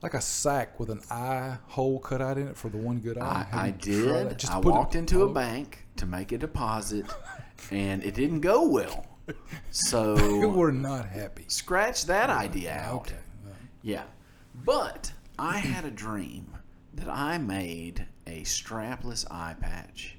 like 0.00 0.14
a 0.14 0.20
sack 0.22 0.80
with 0.80 0.88
an 0.88 1.02
eye 1.10 1.58
hole 1.66 1.98
cut 1.98 2.22
out 2.22 2.38
in 2.38 2.48
it 2.48 2.56
for 2.56 2.70
the 2.70 2.78
one 2.78 3.00
good 3.00 3.18
eye? 3.18 3.46
I, 3.52 3.66
I 3.66 3.70
did. 3.72 4.08
I 4.08 4.24
put 4.32 4.44
it- 4.44 4.64
walked 4.64 4.94
into 4.94 5.20
a 5.20 5.26
oh, 5.26 5.28
bank 5.28 5.84
to 5.96 6.06
make 6.06 6.32
a 6.32 6.38
deposit, 6.38 7.04
and 7.70 8.02
it 8.02 8.14
didn't 8.14 8.40
go 8.40 8.66
well. 8.66 9.04
So, 9.70 10.16
you 10.16 10.40
So 10.40 10.48
were 10.48 10.72
not 10.72 11.04
happy. 11.04 11.44
scratch 11.48 12.06
that 12.06 12.30
idea 12.30 12.72
out. 12.72 12.94
Okay. 12.94 13.16
Yeah, 13.82 14.04
but 14.64 15.12
I 15.38 15.58
had 15.58 15.84
a 15.84 15.90
dream 15.90 16.46
that 16.94 17.10
I 17.10 17.36
made 17.36 18.06
a 18.26 18.40
strapless 18.40 19.30
eye 19.30 19.56
patch 19.60 20.16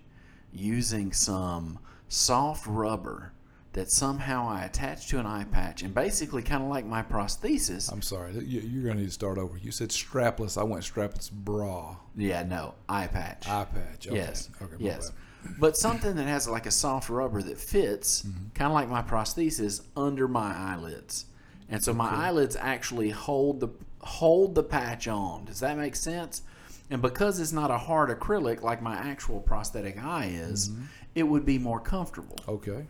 using 0.54 1.12
some 1.12 1.80
soft 2.08 2.68
rubber 2.68 3.34
that 3.74 3.92
somehow 3.92 4.48
I 4.48 4.64
attached 4.64 5.10
to 5.10 5.20
an 5.20 5.26
eye 5.26 5.44
patch, 5.44 5.84
and 5.84 5.94
basically 5.94 6.42
kind 6.42 6.64
of 6.64 6.70
like 6.70 6.86
my 6.86 7.04
prosthesis. 7.04 7.92
I'm 7.92 8.02
sorry. 8.02 8.34
You, 8.34 8.62
you're 8.62 8.84
going 8.84 8.96
to 8.96 9.02
need 9.02 9.08
to 9.10 9.14
start 9.14 9.38
over. 9.38 9.58
You 9.58 9.72
said 9.72 9.90
strapless. 9.90 10.58
I 10.60 10.64
went 10.64 10.84
strapless 10.84 11.32
bra, 11.32 11.98
Yeah, 12.16 12.44
no, 12.44 12.74
eye 12.90 13.08
patch. 13.08 13.48
eye 13.48 13.66
patch. 13.66 14.08
Okay. 14.08 14.16
Yes. 14.16 14.50
Okay. 14.62 14.76
yes. 14.80 15.12
bad. 15.12 15.56
But 15.60 15.78
something 15.78 16.16
that 16.16 16.26
has 16.28 16.48
like 16.50 16.66
a 16.66 16.72
soft 16.72 17.10
rubber 17.10 17.42
that 17.44 17.58
fits, 17.60 18.24
Mm-hmm. 18.24 18.50
kind 18.56 18.68
of 18.72 18.74
like 18.74 18.90
my 18.90 19.02
prosthesis, 19.04 19.82
under 19.96 20.28
my 20.28 20.56
eyelids, 20.56 21.26
and 21.70 21.84
so 21.84 21.94
my 21.94 22.10
eyelids 22.10 22.56
actually 22.56 23.10
hold 23.12 23.60
the 23.60 23.70
hold 24.02 24.56
the 24.56 24.64
patch 24.64 25.08
on. 25.08 25.46
Does 25.46 25.60
that 25.60 25.78
make 25.78 25.96
sense? 25.96 26.42
And 26.90 27.02
because 27.02 27.40
it's 27.42 27.52
not 27.52 27.70
a 27.70 27.78
hard 27.78 28.10
acrylic 28.18 28.62
like 28.62 28.82
my 28.82 28.96
actual 28.96 29.42
prosthetic 29.42 30.02
eye 30.02 30.32
is, 30.34 30.70
Mm-hmm. 30.70 30.82
it 31.16 31.24
would 31.24 31.46
be 31.46 31.60
more 31.60 31.80
comfortable. 31.82 32.38
Okay. 32.48 32.86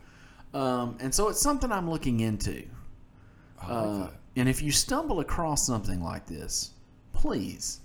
Um, 0.53 0.97
and 0.99 1.13
so 1.13 1.29
it's 1.29 1.41
something 1.41 1.71
I'm 1.71 1.89
looking 1.89 2.19
into. 2.21 2.63
Like 3.61 3.69
Uh, 3.69 4.07
and 4.35 4.47
if 4.47 4.61
you 4.61 4.71
stumble 4.71 5.19
across 5.19 5.65
something 5.65 6.01
like 6.01 6.25
this, 6.27 6.71
please, 7.13 7.79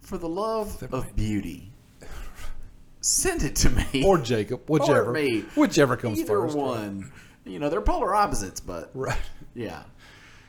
for 0.00 0.18
the 0.18 0.28
love 0.28 0.78
That 0.80 0.92
of 0.92 1.04
might- 1.04 1.16
beauty, 1.16 1.72
send 3.00 3.42
it 3.42 3.56
to 3.56 3.70
me. 3.70 4.04
Or 4.04 4.18
Jacob, 4.18 4.62
whichever. 4.68 5.12
me. 5.12 5.40
Whichever 5.56 5.96
comes 5.96 6.18
Either 6.20 6.28
first. 6.28 6.56
one. 6.56 7.10
You 7.44 7.58
know, 7.58 7.68
they're 7.68 7.80
polar 7.82 8.14
opposites, 8.14 8.60
but 8.60 8.90
Right. 8.94 9.18
yeah. 9.54 9.82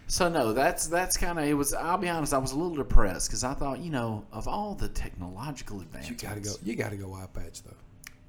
So 0.08 0.29
no, 0.29 0.53
that's 0.53 0.86
that's 0.88 1.17
kind 1.17 1.39
of 1.39 1.46
it 1.46 1.53
was. 1.55 1.74
I'll 1.74 1.98
be 1.98 2.08
honest, 2.10 2.32
I 2.34 2.38
was 2.38 2.51
a 2.51 2.55
little 2.55 2.75
depressed 2.75 3.27
because 3.27 3.44
I 3.44 3.53
thought, 3.55 3.79
you 3.79 3.89
know, 3.89 4.24
of 4.32 4.48
all 4.48 4.75
the 4.75 4.88
technological 4.88 5.82
advances, 5.82 6.12
You 6.12 6.15
gotta 6.29 6.39
go. 6.41 6.51
You 6.63 6.75
gotta 6.75 6.96
go 6.96 7.13
eye 7.15 7.25
patch 7.34 7.63
though. 7.63 7.72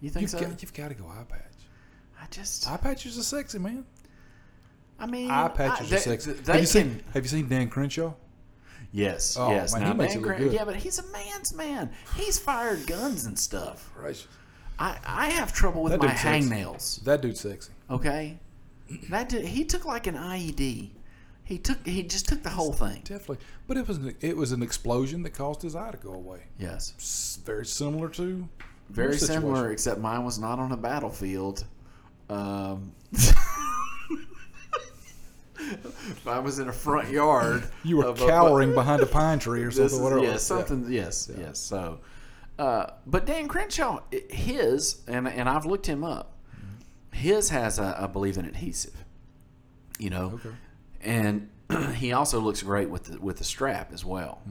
You 0.01 0.09
think 0.11 0.23
You've 0.23 0.31
so? 0.31 0.41
got, 0.41 0.63
you've 0.63 0.75
got 0.75 0.89
to 0.89 0.95
go 0.95 1.07
eye 1.07 1.25
patch. 1.29 1.41
I 2.27 2.35
just, 2.35 2.69
Eye 2.69 2.77
patches 2.77 3.19
are 3.19 3.23
sexy, 3.23 3.59
man. 3.59 3.85
I 4.99 5.07
mean, 5.07 5.31
Eye 5.31 5.49
patches 5.49 5.93
I, 5.93 5.97
are 5.97 5.99
sexy. 6.01 6.33
They, 6.33 6.41
they 6.43 6.53
have 6.53 6.61
you 6.63 6.67
can, 6.67 6.67
seen 6.67 7.05
Have 7.15 7.23
you 7.23 7.29
seen 7.29 7.49
Dan 7.49 7.69
Crenshaw? 7.69 8.15
yes, 8.93 9.37
Oh, 9.39 9.51
yes. 9.51 9.73
man, 9.75 9.83
now, 9.83 9.93
he 9.93 9.99
makes 9.99 10.15
Dan 10.15 10.23
it 10.23 10.27
look 10.27 10.37
good. 10.39 10.53
yeah, 10.53 10.65
but 10.65 10.77
he's 10.77 10.99
a 10.99 11.07
man's 11.13 11.55
man. 11.55 11.91
He's 12.17 12.39
fired 12.39 12.87
guns 12.87 13.27
and 13.27 13.39
stuff. 13.39 13.91
Gracious. 13.95 14.27
I, 14.79 14.99
I 15.07 15.27
have 15.31 15.53
trouble 15.53 15.83
with 15.83 15.93
That 15.93 16.01
my 16.01 16.09
dude's 16.09 16.21
sexy. 16.21 16.51
hangnails. 16.51 17.05
That 17.05 17.23
dude's 17.23 17.41
sexy. 17.41 17.73
Okay, 17.91 18.39
that 19.11 19.29
dude, 19.29 19.45
he 19.45 19.65
took 19.65 19.85
like 19.85 20.07
an 20.07 20.17
IED. 20.17 20.91
He 21.45 21.59
took 21.59 21.87
he 21.87 22.03
just 22.03 22.29
took 22.29 22.43
the 22.43 22.51
whole 22.51 22.73
thing. 22.73 23.01
Definitely. 23.05 23.39
But 23.69 23.77
it 23.77 23.87
was 23.87 23.99
an, 23.99 24.17
it 24.21 24.37
was 24.37 24.51
an 24.53 24.63
explosion 24.63 25.23
that 25.23 25.31
caused 25.31 25.63
his 25.63 25.77
eye 25.77 25.93
to 25.93 25.97
go 25.97 26.13
away. 26.13 26.41
Yes, 26.59 27.39
Very 27.45 27.65
similar 27.65 28.09
to 28.11 28.49
very 28.91 29.17
similar, 29.17 29.71
except 29.71 30.01
mine 30.01 30.25
was 30.25 30.39
not 30.39 30.59
on 30.59 30.73
a 30.73 30.77
battlefield. 30.77 31.65
Um, 32.29 32.93
I 36.27 36.39
was 36.39 36.59
in 36.59 36.69
a 36.69 36.73
front 36.73 37.09
yard. 37.11 37.65
You 37.85 37.99
were 37.99 38.07
of 38.07 38.21
a- 38.21 38.27
cowering 38.27 38.75
behind 38.75 39.03
a 39.03 39.07
pine 39.07 39.39
tree 39.39 39.63
or 39.63 39.71
something. 39.73 39.97
is- 39.97 40.03
whatever. 40.03 40.23
yes, 40.23 40.43
something. 40.43 40.87
Yes, 40.89 41.31
yes. 41.37 41.59
So, 41.59 42.01
uh, 42.59 42.87
but 43.07 43.27
Dan 43.27 43.49
Crenshaw, 43.49 44.01
his 44.31 45.03
and 45.07 45.27
and 45.29 45.49
I've 45.49 45.67
looked 45.67 45.87
him 45.87 46.05
up. 46.05 46.33
His 47.13 47.49
has, 47.51 47.79
a, 47.79 47.97
I 47.99 48.07
believe, 48.07 48.37
an 48.39 48.45
adhesive. 48.45 49.05
You 49.99 50.11
know, 50.11 50.33
Okay. 50.45 50.51
and 51.01 51.49
he 51.95 52.13
also 52.13 52.39
looks 52.41 52.63
great 52.63 52.91
with 52.91 53.05
the 53.05 53.21
with 53.21 53.39
the 53.39 53.45
strap 53.45 53.93
as 53.93 54.05
well, 54.05 54.43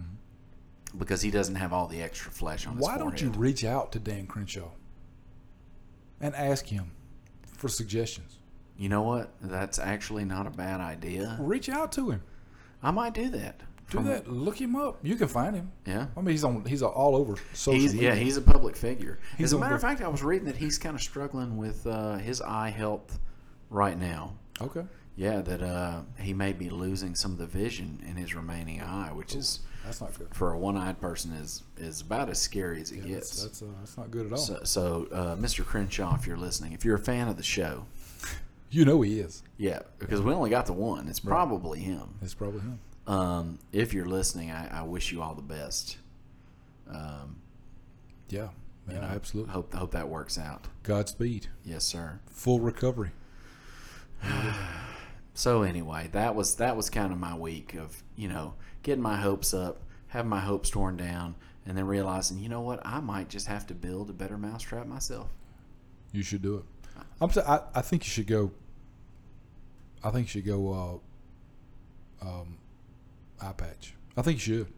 because 0.98 1.22
he 1.22 1.30
doesn't 1.30 1.56
have 1.56 1.72
all 1.72 1.88
the 1.88 2.02
extra 2.02 2.32
flesh 2.32 2.66
on 2.66 2.78
his 2.78 2.86
Mm-hmm. 2.86 2.94
Why 2.94 2.98
don't 2.98 3.22
you 3.22 3.30
reach 3.30 3.64
out 3.64 3.92
to 3.92 4.00
Dan 4.00 4.26
Crenshaw 4.28 4.70
and 6.20 6.34
ask 6.36 6.66
him 6.66 6.92
for 7.66 7.70
suggestions? 7.70 8.38
You 8.78 8.90
know 8.90 9.02
what? 9.02 9.32
That's 9.42 9.80
actually 9.80 10.24
not 10.24 10.46
a 10.46 10.52
bad 10.52 10.82
idea. 10.82 11.36
Reach 11.40 11.68
out 11.68 11.92
to 11.94 12.12
him. 12.12 12.22
I 12.84 12.92
might 12.92 13.14
do 13.16 13.30
that. 13.30 13.60
Do 13.90 13.98
From- 13.98 14.06
that. 14.06 14.28
Look 14.32 14.60
him 14.62 14.76
up. 14.76 15.00
You 15.02 15.16
can 15.16 15.28
find 15.28 15.56
him. 15.56 15.72
Yeah. 15.88 16.08
I 16.16 16.22
mean, 16.22 16.32
he's 16.32 16.44
on. 16.44 16.64
He's 16.66 16.84
all 16.84 17.16
over 17.16 17.36
social 17.54 17.80
He's, 17.82 17.94
media. 17.94 18.10
yeah, 18.14 18.16
he's 18.16 18.38
a 18.38 18.42
public 18.42 18.76
figure. 18.76 19.18
He's 19.38 19.46
As 19.46 19.54
a 19.54 19.58
matter 19.58 19.74
of 19.74 19.82
fact, 19.82 20.02
I 20.02 20.08
was 20.08 20.22
reading 20.24 20.46
that 20.46 20.58
he's 20.58 20.78
kind 20.78 20.96
of 20.96 21.02
struggling 21.02 21.58
with 21.58 21.88
uh, 21.88 22.18
his 22.18 22.40
eye 22.42 22.70
health 22.70 23.20
right 23.72 23.98
now. 23.98 24.36
okay. 24.62 24.84
Yeah, 25.18 25.40
that 25.42 25.64
uh, 25.64 26.02
he 26.20 26.34
may 26.34 26.52
be 26.54 26.70
losing 26.70 27.16
some 27.16 27.32
of 27.32 27.38
the 27.38 27.46
vision 27.48 28.04
in 28.08 28.18
his 28.18 28.36
remaining 28.36 28.82
eye, 28.82 29.12
which 29.14 29.34
is 29.34 29.62
That's 29.86 30.02
not 30.02 30.18
good. 30.18 30.28
for 30.34 30.52
a 30.54 30.58
one-eyed 30.58 31.00
person 31.00 31.32
is 31.34 31.64
is 31.78 32.02
about 32.02 32.30
as 32.30 32.42
scary 32.42 32.82
as 32.82 32.92
it 32.92 32.96
That's 33.02 33.08
gets. 33.08 33.44
that's, 33.44 33.62
uh, 33.62 33.66
that's 33.80 33.98
not 33.98 34.12
good 34.12 34.26
at 34.28 34.32
all. 34.34 34.38
so, 34.38 34.60
so 34.64 35.08
uh, 35.12 35.36
Mr. 35.36 35.64
Crenshaw, 35.66 36.16
if 36.16 36.26
you're 36.28 36.38
listening, 36.38 36.74
if 36.74 36.84
you're 36.84 36.96
a 36.96 37.00
fan 37.00 37.28
of 37.28 37.38
the 37.38 37.44
show, 37.44 37.86
you 38.72 38.84
know 38.86 39.02
he 39.02 39.20
is. 39.20 39.44
yeah, 39.58 39.80
because 40.00 40.22
we 40.22 40.34
only 40.34 40.50
got 40.50 40.66
the 40.66 40.74
one. 40.74 41.08
It's 41.08 41.20
probably 41.20 41.80
him. 41.80 42.16
It's 42.22 42.34
probably 42.34 42.62
him. 42.62 42.80
Um, 43.08 43.60
if 43.72 43.94
you're 43.94 44.08
listening, 44.08 44.50
I, 44.52 44.80
I 44.80 44.84
wish 44.84 45.12
you 45.12 45.22
all 45.22 45.36
the 45.36 45.42
best. 45.44 45.98
Um, 46.90 47.38
Yeah. 48.30 48.50
man, 48.88 48.96
you 48.96 49.02
know, 49.02 49.08
absolutely. 49.08 49.54
Hope 49.54 49.74
hope 49.74 49.92
that 49.92 50.10
works 50.10 50.38
out. 50.40 50.68
Godspeed. 50.84 51.48
Yes, 51.64 51.84
sir. 51.86 52.20
Full 52.32 52.60
recovery. 52.60 53.12
So 55.38 55.64
anyway, 55.64 56.08
that 56.14 56.34
was 56.34 56.56
that 56.56 56.78
was 56.78 56.90
kind 56.90 57.12
of 57.12 57.20
my 57.20 57.36
week 57.36 57.74
of 57.76 58.02
you 58.16 58.30
know 58.30 58.54
getting 58.86 59.02
my 59.02 59.18
hopes 59.18 59.54
up, 59.54 59.82
having 60.08 60.30
my 60.30 60.40
hopes 60.40 60.70
torn 60.70 60.96
down, 60.96 61.36
and 61.66 61.76
then 61.78 61.88
realizing 61.88 62.40
you 62.40 62.48
know 62.48 62.62
what 62.62 62.80
I 62.86 63.00
might 63.02 63.28
just 63.28 63.48
have 63.48 63.66
to 63.68 63.74
build 63.74 64.10
a 64.10 64.14
better 64.14 64.38
mousetrap 64.38 64.86
myself. 64.86 65.28
You 66.14 66.24
should 66.24 66.44
do 66.44 66.58
it. 66.58 66.64
I'm. 67.20 67.32
sa- 67.32 67.42
I, 67.74 67.80
I 67.80 67.82
think 67.82 68.06
you 68.06 68.10
should 68.10 68.28
go. 68.28 68.52
I 70.04 70.12
think 70.12 70.28
you 70.28 70.40
should 70.40 70.46
go. 70.46 71.02
Uh, 72.22 72.26
um, 72.26 72.58
eye 73.42 73.52
patch. 73.52 73.96
I 74.16 74.22
think 74.22 74.38
you 74.38 74.56
should. 74.56 74.74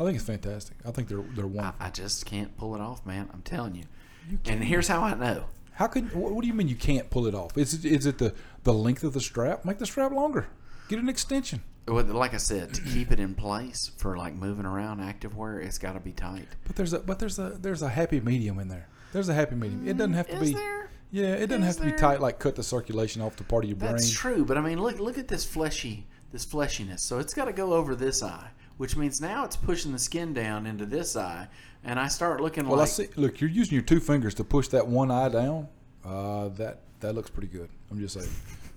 I 0.00 0.04
think 0.04 0.16
it's 0.16 0.26
fantastic. 0.26 0.76
I 0.84 0.90
think 0.90 1.08
they're 1.08 1.24
they're 1.34 1.44
I, 1.44 1.48
wonderful. 1.48 1.86
I 1.86 1.90
just 1.90 2.26
can't 2.26 2.56
pull 2.56 2.74
it 2.74 2.80
off, 2.80 3.06
man. 3.06 3.30
I'm 3.32 3.42
telling 3.42 3.76
you. 3.76 3.84
You 4.28 4.38
And 4.46 4.62
here's 4.62 4.88
how 4.88 5.02
I 5.02 5.14
know. 5.14 5.44
How 5.72 5.86
could? 5.86 6.12
What, 6.12 6.32
what 6.32 6.42
do 6.42 6.48
you 6.48 6.54
mean 6.54 6.68
you 6.68 6.76
can't 6.76 7.08
pull 7.08 7.26
it 7.26 7.34
off? 7.34 7.56
Is 7.56 7.72
it 7.72 7.84
is 7.84 8.04
it 8.04 8.18
the 8.18 8.34
the 8.64 8.74
length 8.74 9.04
of 9.04 9.12
the 9.12 9.20
strap? 9.20 9.64
Make 9.64 9.78
the 9.78 9.86
strap 9.86 10.10
longer. 10.12 10.48
Get 10.88 10.98
an 10.98 11.08
extension. 11.08 11.62
Well, 11.88 12.04
Like 12.04 12.34
I 12.34 12.38
said, 12.38 12.74
to 12.74 12.82
keep 12.82 13.10
it 13.12 13.18
in 13.20 13.34
place 13.34 13.90
for 13.96 14.16
like 14.16 14.34
moving 14.34 14.66
around 14.66 15.00
activewear, 15.00 15.64
it's 15.64 15.78
got 15.78 15.92
to 15.94 16.00
be 16.00 16.12
tight. 16.12 16.48
But 16.66 16.76
there's 16.76 16.92
a 16.92 17.00
but 17.00 17.18
there's 17.18 17.38
a 17.38 17.50
there's 17.50 17.82
a 17.82 17.88
happy 17.88 18.20
medium 18.20 18.58
in 18.58 18.68
there. 18.68 18.88
There's 19.12 19.28
a 19.28 19.34
happy 19.34 19.54
medium. 19.56 19.88
It 19.88 19.96
doesn't 19.96 20.14
have 20.14 20.28
to 20.28 20.36
Is 20.36 20.48
be. 20.50 20.54
there? 20.54 20.90
Yeah, 21.10 21.28
it 21.34 21.46
doesn't 21.46 21.62
Is 21.62 21.68
have 21.68 21.76
to 21.76 21.82
be 21.84 21.88
there? 21.90 21.98
tight 21.98 22.20
like 22.20 22.38
cut 22.38 22.54
the 22.56 22.62
circulation 22.62 23.22
off 23.22 23.36
the 23.36 23.44
part 23.44 23.64
of 23.64 23.70
your 23.70 23.78
brain. 23.78 23.92
That's 23.92 24.10
true, 24.10 24.44
but 24.44 24.58
I 24.58 24.60
mean, 24.60 24.80
look 24.80 24.98
look 24.98 25.16
at 25.18 25.28
this 25.28 25.44
fleshy 25.44 26.06
this 26.30 26.44
fleshiness. 26.44 27.00
So 27.00 27.18
it's 27.18 27.32
got 27.32 27.46
to 27.46 27.52
go 27.54 27.72
over 27.72 27.94
this 27.96 28.22
eye, 28.22 28.50
which 28.76 28.96
means 28.96 29.20
now 29.20 29.44
it's 29.44 29.56
pushing 29.56 29.92
the 29.92 29.98
skin 29.98 30.34
down 30.34 30.66
into 30.66 30.84
this 30.84 31.16
eye, 31.16 31.48
and 31.84 31.98
I 31.98 32.08
start 32.08 32.42
looking 32.42 32.68
Well, 32.68 32.76
like 32.78 32.88
I 32.88 32.90
see. 32.90 33.08
Look, 33.16 33.40
you're 33.40 33.48
using 33.48 33.74
your 33.74 33.82
two 33.82 33.98
fingers 34.00 34.34
to 34.34 34.44
push 34.44 34.68
that 34.68 34.86
one 34.86 35.10
eye 35.10 35.30
down. 35.30 35.68
Uh, 36.04 36.48
that 36.58 36.80
that 37.00 37.14
looks 37.14 37.30
pretty 37.30 37.48
good. 37.48 37.70
I'm 37.90 37.98
just 37.98 38.12
saying, 38.20 38.28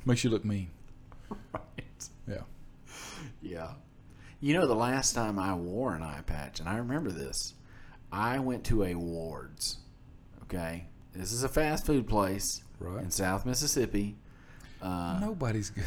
makes 0.06 0.24
you 0.24 0.30
look 0.30 0.46
mean. 0.46 0.70
Right. 1.54 2.10
Yeah. 3.42 3.72
You 4.40 4.54
know, 4.56 4.66
the 4.68 4.76
last 4.76 5.14
time 5.14 5.38
I 5.38 5.54
wore 5.54 5.94
an 5.96 6.02
eye 6.04 6.22
patch, 6.26 6.60
and 6.60 6.68
I 6.68 6.78
remember 6.78 7.12
this, 7.12 7.54
I 8.12 8.40
went 8.40 8.64
to 8.66 8.84
a 8.84 8.96
Ward's. 8.96 9.78
Okay, 10.44 10.86
this 11.14 11.32
is 11.32 11.44
a 11.44 11.50
fast 11.50 11.86
food 11.86 12.08
place 12.08 12.64
Right. 12.80 13.04
in 13.04 13.12
South 13.12 13.46
Mississippi. 13.46 14.18
Uh, 14.82 15.20
Nobody's 15.22 15.70
good. 15.70 15.86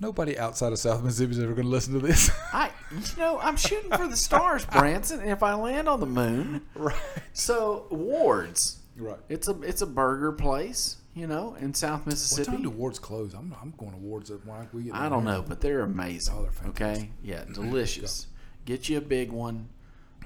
Nobody 0.00 0.38
outside 0.38 0.72
of 0.72 0.78
South 0.78 1.02
Mississippi 1.02 1.32
is 1.32 1.38
ever 1.40 1.54
going 1.54 1.64
to 1.66 1.70
listen 1.70 1.94
to 1.94 1.98
this. 1.98 2.30
I, 2.52 2.70
you 2.92 3.00
know, 3.16 3.38
I'm 3.40 3.56
shooting 3.56 3.90
for 3.90 4.06
the 4.06 4.16
stars, 4.16 4.64
Branson. 4.66 5.20
If 5.26 5.42
I 5.42 5.54
land 5.54 5.88
on 5.88 5.98
the 5.98 6.06
moon, 6.06 6.62
right. 6.74 6.94
so 7.32 7.86
Ward's. 7.90 8.78
Right. 8.96 9.18
It's 9.28 9.48
a 9.48 9.60
it's 9.62 9.80
a 9.82 9.86
burger 9.86 10.32
place, 10.32 10.98
you 11.18 11.26
know, 11.26 11.54
in 11.60 11.74
South 11.74 12.06
Mississippi. 12.06 12.50
What 12.50 12.54
time 12.56 12.62
do 12.62 12.70
wards 12.70 12.98
close? 12.98 13.34
I'm 13.34 13.54
I'm 13.60 13.74
going 13.76 13.92
to 13.92 13.98
wards 13.98 14.30
at 14.30 14.44
when 14.46 14.68
we 14.72 14.84
get. 14.84 14.94
I 14.94 15.08
don't 15.08 15.24
know, 15.24 15.42
but 15.46 15.60
they're 15.60 15.80
amazing. 15.80 16.34
Oh, 16.36 16.42
they're 16.62 16.70
okay, 16.70 17.10
yeah, 17.22 17.44
delicious. 17.52 18.26
Get 18.64 18.88
you 18.88 18.98
a 18.98 19.02
big 19.02 19.30
one. 19.32 19.68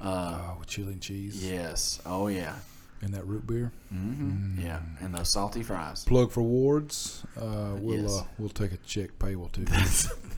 Uh, 0.00 0.38
Oh, 0.52 0.56
with 0.58 0.68
chili 0.68 0.92
and 0.94 1.00
cheese 1.00 1.49
yes. 1.49 2.00
Oh 2.04 2.26
yeah. 2.26 2.54
and 3.02 3.14
that 3.14 3.25
root 3.26 3.46
beer. 3.46 3.70
hmm 3.90 4.58
Yeah, 4.61 4.80
and 5.00 5.14
those 5.14 5.28
salty 5.28 5.62
fries. 5.62 6.04
Plug 6.04 6.30
for 6.32 6.42
wards. 6.42 7.25
Uh, 7.37 7.76
we'll 7.78 8.02
Yes. 8.02 8.18
uh, 8.18 8.25
we'll 8.38 8.49
take 8.49 8.72
a 8.72 8.78
check 8.78 9.16
payable 9.20 9.49
too. 9.50 9.64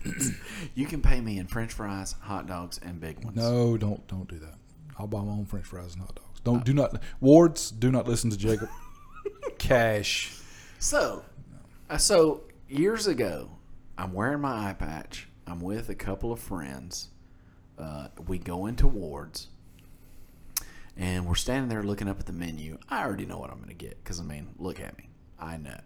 you 0.75 0.85
can 0.87 1.01
pay 1.01 1.21
me 1.21 1.39
in 1.39 1.47
French 1.47 1.73
fries, 1.73 2.15
hot 2.21 2.47
dogs, 2.47 2.79
and 2.85 3.01
big 3.01 3.25
ones. 3.25 3.37
no, 3.37 3.77
don't 3.79 4.07
don't 4.09 4.29
do 4.29 4.39
that. 4.39 4.55
I'll 4.99 5.07
buy 5.07 5.23
my 5.23 5.33
own 5.33 5.47
French 5.47 5.67
fries 5.67 5.95
and 5.95 6.03
hot 6.03 6.15
dogs. 6.17 6.41
Don't 6.41 6.65
do 6.65 6.75
not 6.75 7.01
wards. 7.21 7.71
Do 7.71 7.91
not 7.91 8.07
listen 8.07 8.29
to 8.31 8.37
Jacob. 8.37 8.69
Cash. 9.59 10.33
So, 10.85 11.25
uh, 11.89 11.97
so 11.97 12.43
years 12.69 13.07
ago, 13.07 13.49
I'm 13.97 14.13
wearing 14.13 14.43
my 14.43 14.69
eye 14.69 14.75
patch. 14.75 15.29
I'm 15.47 15.63
with 15.63 15.89
a 15.89 15.95
couple 15.95 16.31
of 16.31 16.41
friends. 16.41 17.09
Uh, 17.79 18.09
we 18.27 18.37
go 18.37 18.67
into 18.67 18.87
Wards, 18.87 19.49
and 20.95 21.27
we're 21.27 21.37
standing 21.37 21.71
there 21.71 21.83
looking 21.83 22.07
up 22.07 22.21
at 22.21 22.27
the 22.27 22.35
menu. 22.35 22.77
I 22.91 23.03
already 23.03 23.25
know 23.25 23.39
what 23.39 23.49
I'm 23.49 23.57
going 23.57 23.71
to 23.71 23.75
get 23.75 24.05
because 24.05 24.21
I 24.21 24.25
mean, 24.25 24.49
look 24.59 24.79
at 24.79 24.99
me. 24.99 25.09
I 25.41 25.57
know. 25.57 25.81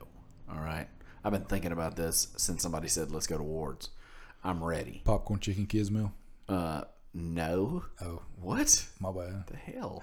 All 0.51 0.59
right. 0.59 0.89
I've 1.23 1.31
been 1.33 1.45
thinking 1.45 1.71
about 1.71 1.95
this 1.95 2.33
since 2.37 2.61
somebody 2.61 2.89
said 2.89 3.13
let's 3.13 3.29
go 3.29 3.39
to 3.39 3.45
Wards. 3.45 3.91
I'm 4.43 4.65
ready. 4.65 5.03
Popcorn 5.05 5.39
chicken 5.39 5.67
kids 5.67 5.93
meal. 5.93 6.13
Uh, 6.49 6.83
no. 7.15 7.85
Oh, 8.03 8.23
What 8.41 8.85
my 8.99 9.13
bad. 9.13 9.45
the 9.47 9.57
hell? 9.59 10.03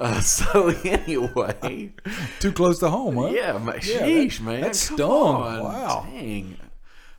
Uh, 0.00 0.20
so 0.20 0.68
anyway, 0.84 1.92
Too 2.40 2.52
close 2.52 2.78
to 2.80 2.88
home, 2.90 3.16
huh? 3.16 3.26
yeah, 3.32 3.58
ma- 3.58 3.72
Yeah, 3.74 3.80
sheesh, 4.06 4.38
that- 4.38 4.44
man, 4.44 4.60
that 4.60 4.66
come 4.66 4.74
stung. 4.74 5.36
on, 5.42 5.64
Wow. 5.64 6.06
dang. 6.10 6.56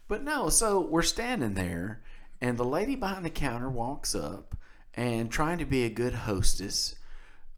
But 0.07 0.23
no, 0.23 0.49
so 0.49 0.79
we're 0.79 1.01
standing 1.03 1.53
there, 1.55 2.01
and 2.41 2.57
the 2.57 2.63
lady 2.65 2.95
behind 2.95 3.25
the 3.25 3.29
counter 3.29 3.69
walks 3.69 4.15
up, 4.15 4.55
and 4.95 5.29
trying 5.31 5.57
to 5.59 5.65
be 5.65 5.83
a 5.83 5.89
good 5.89 6.13
hostess, 6.13 6.95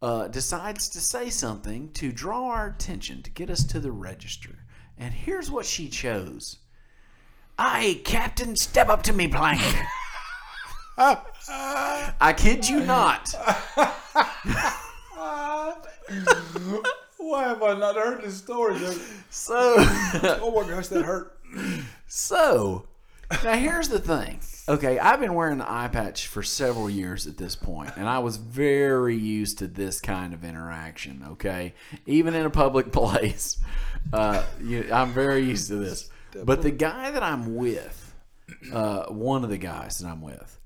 uh, 0.02 0.28
decides 0.28 0.90
to 0.90 1.00
say 1.00 1.30
something 1.30 1.92
to 1.94 2.12
draw 2.12 2.48
our 2.50 2.68
attention 2.68 3.22
to 3.24 3.30
get 3.30 3.50
us 3.50 3.64
to 3.66 3.80
the 3.80 3.92
register. 3.92 4.66
And 4.98 5.14
here's 5.14 5.50
what 5.52 5.66
she 5.66 5.88
chose. 5.88 6.58
Aye, 7.58 8.02
Captain, 8.04 8.56
step 8.56 8.90
up 8.90 9.04
to 9.04 9.14
me, 9.14 9.28
plank. 9.28 9.62
I 10.98 12.34
kid 12.38 12.68
you 12.68 12.82
not. 12.82 13.34
Why 17.18 17.44
have 17.44 17.62
I 17.64 17.78
not 17.78 17.96
heard 17.96 18.24
this 18.24 18.38
story? 18.38 18.78
So. 19.30 19.76
oh 19.78 20.52
my 20.56 20.70
gosh, 20.70 20.88
that 20.88 21.04
hurt. 21.04 21.38
So, 22.08 22.88
now 23.44 23.54
here's 23.54 23.90
the 23.90 24.00
thing. 24.00 24.40
Okay, 24.68 25.00
I've 25.00 25.20
been 25.20 25.34
wearing 25.34 25.58
the 25.58 25.70
eye 25.70 25.90
patch 25.92 26.28
for 26.28 26.44
several 26.44 26.90
years 26.90 27.28
at 27.28 27.38
this 27.38 27.56
point, 27.56 27.92
and 27.98 28.08
I 28.08 28.20
was 28.20 28.38
very 28.38 29.18
used 29.18 29.58
to 29.60 29.68
this 29.68 30.00
kind 30.00 30.34
of 30.34 30.44
interaction. 30.44 31.24
Okay, 31.32 31.74
even 32.06 32.36
in 32.36 32.46
a 32.46 32.50
public 32.50 32.92
place, 32.94 33.58
uh, 34.14 34.44
you, 34.62 34.88
I'm 34.92 35.14
very 35.14 35.44
used 35.44 35.68
to 35.70 35.76
this. 35.76 36.10
But 36.44 36.62
the 36.62 36.72
guy 36.72 37.12
that 37.12 37.24
I'm 37.24 37.56
with, 37.56 38.14
uh, 38.72 39.06
one 39.06 39.44
of 39.44 39.50
the 39.50 39.58
guys 39.58 39.98
that 39.98 40.08
I'm 40.08 40.22
with, 40.22 40.60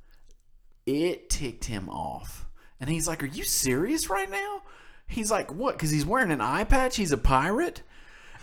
it 0.85 1.29
ticked 1.29 1.65
him 1.65 1.89
off, 1.89 2.45
and 2.79 2.89
he's 2.89 3.07
like, 3.07 3.23
"Are 3.23 3.27
you 3.27 3.43
serious 3.43 4.09
right 4.09 4.29
now?" 4.29 4.61
He's 5.07 5.31
like, 5.31 5.53
what? 5.53 5.75
Because 5.75 5.91
he's 5.91 6.05
wearing 6.05 6.31
an 6.31 6.41
eye 6.41 6.63
patch. 6.63 6.97
He's 6.97 7.11
a 7.11 7.17
pirate. 7.17 7.81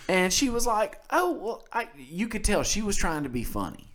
And 0.09 0.33
she 0.33 0.49
was 0.49 0.67
like, 0.67 1.01
oh, 1.11 1.33
well, 1.33 1.65
I, 1.73 1.89
you 1.97 2.29
could 2.29 2.45
tell 2.45 2.63
she 2.63 2.83
was 2.83 2.97
trying 2.97 3.23
to 3.23 3.29
be 3.29 3.45
funny. 3.45 3.93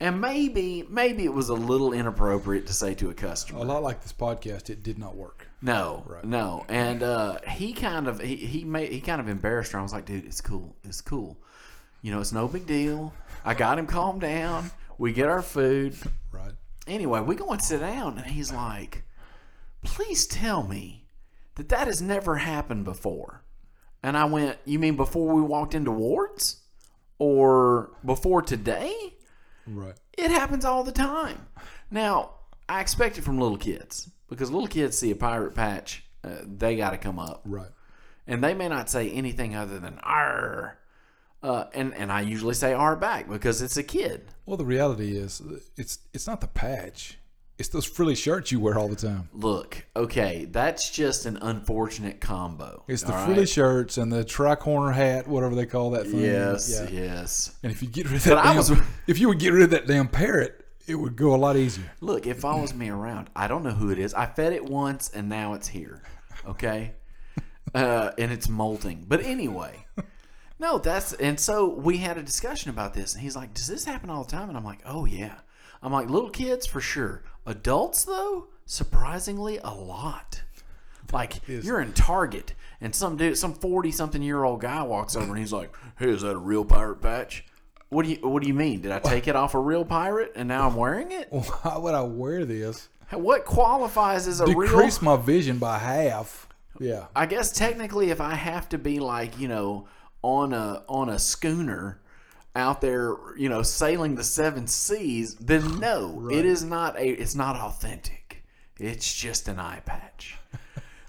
And 0.00 0.20
maybe, 0.20 0.84
maybe 0.88 1.24
it 1.24 1.32
was 1.32 1.48
a 1.48 1.54
little 1.54 1.92
inappropriate 1.92 2.66
to 2.66 2.72
say 2.72 2.94
to 2.94 3.10
a 3.10 3.14
customer. 3.14 3.60
A 3.60 3.64
lot 3.64 3.82
like 3.82 4.02
this 4.02 4.12
podcast, 4.12 4.68
it 4.68 4.82
did 4.82 4.98
not 4.98 5.14
work. 5.14 5.46
No, 5.62 6.02
right. 6.08 6.24
no, 6.24 6.66
and 6.68 7.04
uh, 7.04 7.38
he 7.48 7.72
kind 7.72 8.08
of 8.08 8.20
he 8.20 8.34
he 8.34 8.64
made 8.64 8.90
he 8.90 9.00
kind 9.00 9.20
of 9.20 9.28
embarrassed 9.28 9.70
her. 9.70 9.78
I 9.78 9.82
was 9.82 9.92
like, 9.92 10.06
dude, 10.06 10.24
it's 10.24 10.40
cool, 10.40 10.74
it's 10.82 11.00
cool. 11.00 11.36
You 12.02 12.10
know, 12.10 12.20
it's 12.20 12.32
no 12.32 12.48
big 12.48 12.66
deal. 12.66 13.14
I 13.44 13.54
got 13.54 13.78
him 13.78 13.86
calmed 13.86 14.22
down. 14.22 14.72
We 14.98 15.12
get 15.12 15.28
our 15.28 15.40
food. 15.40 15.96
Right. 16.32 16.50
Anyway, 16.88 17.20
we 17.20 17.36
go 17.36 17.50
and 17.50 17.62
sit 17.62 17.78
down, 17.78 18.18
and 18.18 18.26
he's 18.26 18.52
like, 18.52 19.04
please 19.84 20.26
tell 20.26 20.64
me 20.64 21.01
that 21.56 21.68
that 21.68 21.86
has 21.86 22.00
never 22.02 22.36
happened 22.36 22.84
before. 22.84 23.42
And 24.02 24.16
I 24.16 24.24
went, 24.24 24.58
you 24.64 24.78
mean 24.78 24.96
before 24.96 25.32
we 25.34 25.42
walked 25.42 25.74
into 25.74 25.90
wards, 25.92 26.60
or 27.18 27.92
before 28.04 28.42
today? 28.42 29.14
Right. 29.66 29.94
It 30.18 30.30
happens 30.30 30.64
all 30.64 30.82
the 30.82 30.92
time. 30.92 31.46
Now, 31.90 32.30
I 32.68 32.80
expect 32.80 33.16
it 33.18 33.22
from 33.22 33.38
little 33.38 33.56
kids 33.58 34.10
because 34.28 34.50
little 34.50 34.66
kids 34.66 34.98
see 34.98 35.10
a 35.10 35.16
pirate 35.16 35.54
patch, 35.54 36.04
uh, 36.24 36.30
they 36.44 36.76
got 36.76 36.90
to 36.90 36.98
come 36.98 37.18
up, 37.18 37.42
Right. 37.44 37.68
and 38.26 38.42
they 38.42 38.54
may 38.54 38.68
not 38.68 38.88
say 38.90 39.10
anything 39.10 39.54
other 39.54 39.78
than 39.78 39.98
"r," 40.02 40.78
uh, 41.42 41.64
and 41.74 41.94
and 41.94 42.10
I 42.10 42.22
usually 42.22 42.54
say 42.54 42.72
"r" 42.72 42.96
back 42.96 43.28
because 43.28 43.60
it's 43.62 43.76
a 43.76 43.82
kid. 43.82 44.24
Well, 44.46 44.56
the 44.56 44.64
reality 44.64 45.16
is, 45.16 45.42
it's 45.76 45.98
it's 46.14 46.26
not 46.26 46.40
the 46.40 46.46
patch. 46.48 47.18
It's 47.62 47.68
those 47.68 47.84
frilly 47.86 48.16
shirts 48.16 48.50
you 48.50 48.58
wear 48.58 48.76
all 48.76 48.88
the 48.88 48.96
time. 48.96 49.28
Look, 49.32 49.86
okay, 49.94 50.46
that's 50.50 50.90
just 50.90 51.26
an 51.26 51.36
unfortunate 51.40 52.20
combo. 52.20 52.82
It's 52.88 53.04
the 53.04 53.12
frilly 53.12 53.38
right? 53.42 53.48
shirts 53.48 53.98
and 53.98 54.12
the 54.12 54.24
tri-corner 54.24 54.90
hat, 54.90 55.28
whatever 55.28 55.54
they 55.54 55.66
call 55.66 55.92
that 55.92 56.08
thing. 56.08 56.22
Yes, 56.22 56.68
Yeah. 56.68 56.90
yes. 56.90 57.54
And 57.62 57.70
if 57.70 57.80
you 57.80 57.86
get 57.86 58.06
rid 58.06 58.16
of 58.16 58.24
that, 58.24 58.42
damn, 58.42 58.56
was- 58.56 58.72
if 59.06 59.20
you 59.20 59.28
would 59.28 59.38
get 59.38 59.52
rid 59.52 59.62
of 59.62 59.70
that 59.70 59.86
damn 59.86 60.08
parrot, 60.08 60.66
it 60.88 60.96
would 60.96 61.14
go 61.14 61.36
a 61.36 61.38
lot 61.38 61.56
easier. 61.56 61.84
Look, 62.00 62.26
it 62.26 62.34
follows 62.40 62.74
me 62.74 62.88
around. 62.88 63.30
I 63.36 63.46
don't 63.46 63.62
know 63.62 63.70
who 63.70 63.90
it 63.90 64.00
is. 64.00 64.12
I 64.12 64.26
fed 64.26 64.52
it 64.52 64.64
once, 64.64 65.08
and 65.10 65.28
now 65.28 65.52
it's 65.54 65.68
here. 65.68 66.02
Okay, 66.44 66.94
uh, 67.76 68.10
and 68.18 68.32
it's 68.32 68.48
molting. 68.48 69.04
But 69.06 69.22
anyway, 69.24 69.86
no, 70.58 70.78
that's 70.78 71.12
and 71.12 71.38
so 71.38 71.68
we 71.72 71.98
had 71.98 72.18
a 72.18 72.24
discussion 72.24 72.70
about 72.70 72.92
this, 72.92 73.14
and 73.14 73.22
he's 73.22 73.36
like, 73.36 73.54
"Does 73.54 73.68
this 73.68 73.84
happen 73.84 74.10
all 74.10 74.24
the 74.24 74.32
time?" 74.32 74.48
And 74.48 74.58
I'm 74.58 74.64
like, 74.64 74.80
"Oh 74.84 75.04
yeah." 75.04 75.34
I'm 75.84 75.92
like, 75.92 76.08
"Little 76.08 76.30
kids 76.30 76.64
for 76.66 76.80
sure. 76.80 77.22
Adults 77.46 78.04
though, 78.04 78.48
surprisingly, 78.66 79.58
a 79.62 79.70
lot." 79.70 80.42
Like 81.12 81.46
you're 81.46 81.80
in 81.80 81.92
Target, 81.92 82.54
and 82.80 82.94
some 82.94 83.16
dude, 83.16 83.36
some 83.36 83.52
forty 83.52 83.90
something 83.90 84.22
year 84.22 84.44
old 84.44 84.60
guy 84.60 84.82
walks 84.82 85.14
over, 85.14 85.26
and 85.26 85.38
he's 85.38 85.52
like, 85.52 85.74
"Hey, 85.98 86.10
is 86.10 86.22
that 86.22 86.32
a 86.32 86.38
real 86.38 86.64
pirate 86.64 87.02
patch?" 87.02 87.44
What 87.90 88.06
do 88.06 88.12
you 88.12 88.16
What 88.26 88.42
do 88.42 88.48
you 88.48 88.54
mean? 88.54 88.80
Did 88.80 88.92
I 88.92 88.98
take 88.98 89.28
it 89.28 89.36
off 89.36 89.54
a 89.54 89.58
real 89.58 89.84
pirate, 89.84 90.32
and 90.34 90.48
now 90.48 90.66
I'm 90.66 90.76
wearing 90.76 91.12
it? 91.12 91.28
Why 91.30 91.76
would 91.76 91.94
I 91.94 92.00
wear 92.00 92.46
this? 92.46 92.88
What 93.10 93.44
qualifies 93.44 94.26
as 94.26 94.40
a 94.40 94.46
real? 94.46 94.60
Decrease 94.62 95.02
my 95.02 95.16
vision 95.16 95.58
by 95.58 95.78
half. 95.78 96.48
Yeah. 96.80 97.08
I 97.14 97.26
guess 97.26 97.52
technically, 97.52 98.08
if 98.08 98.18
I 98.22 98.34
have 98.34 98.70
to 98.70 98.78
be 98.78 98.98
like 98.98 99.38
you 99.38 99.48
know 99.48 99.88
on 100.22 100.54
a 100.54 100.82
on 100.88 101.10
a 101.10 101.18
schooner 101.18 102.00
out 102.54 102.80
there, 102.80 103.16
you 103.36 103.48
know, 103.48 103.62
sailing 103.62 104.14
the 104.14 104.24
seven 104.24 104.66
seas, 104.66 105.34
then 105.36 105.78
no, 105.78 106.28
it 106.30 106.44
is 106.44 106.62
not 106.62 106.98
a. 106.98 107.08
It's 107.08 107.34
not 107.34 107.56
authentic. 107.56 108.44
It's 108.78 109.12
just 109.12 109.48
an 109.48 109.58
eye 109.58 109.82
patch. 109.84 110.38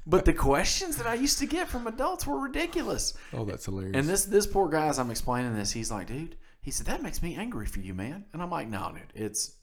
But 0.06 0.26
the 0.26 0.34
questions 0.34 0.98
that 0.98 1.08
I 1.08 1.14
used 1.14 1.40
to 1.40 1.46
get 1.46 1.70
from 1.70 1.88
adults 1.88 2.28
were 2.28 2.40
ridiculous. 2.40 3.14
Oh, 3.34 3.46
that's 3.46 3.66
hilarious. 3.66 3.96
And 3.96 4.08
this 4.08 4.26
this 4.26 4.46
poor 4.46 4.70
guy, 4.70 4.88
as 4.88 5.00
I'm 5.00 5.12
explaining 5.12 5.56
this, 5.56 5.72
he's 5.72 5.92
like, 5.92 6.08
dude, 6.08 6.36
he 6.62 6.72
said 6.72 6.88
that 6.88 7.02
makes 7.02 7.22
me 7.22 7.36
angry 7.36 7.66
for 7.66 7.80
you, 7.80 7.94
man. 7.94 8.26
And 8.34 8.42
I'm 8.42 8.52
like, 8.52 8.68
no, 8.68 8.92
dude, 8.94 9.02
it's 9.16 9.54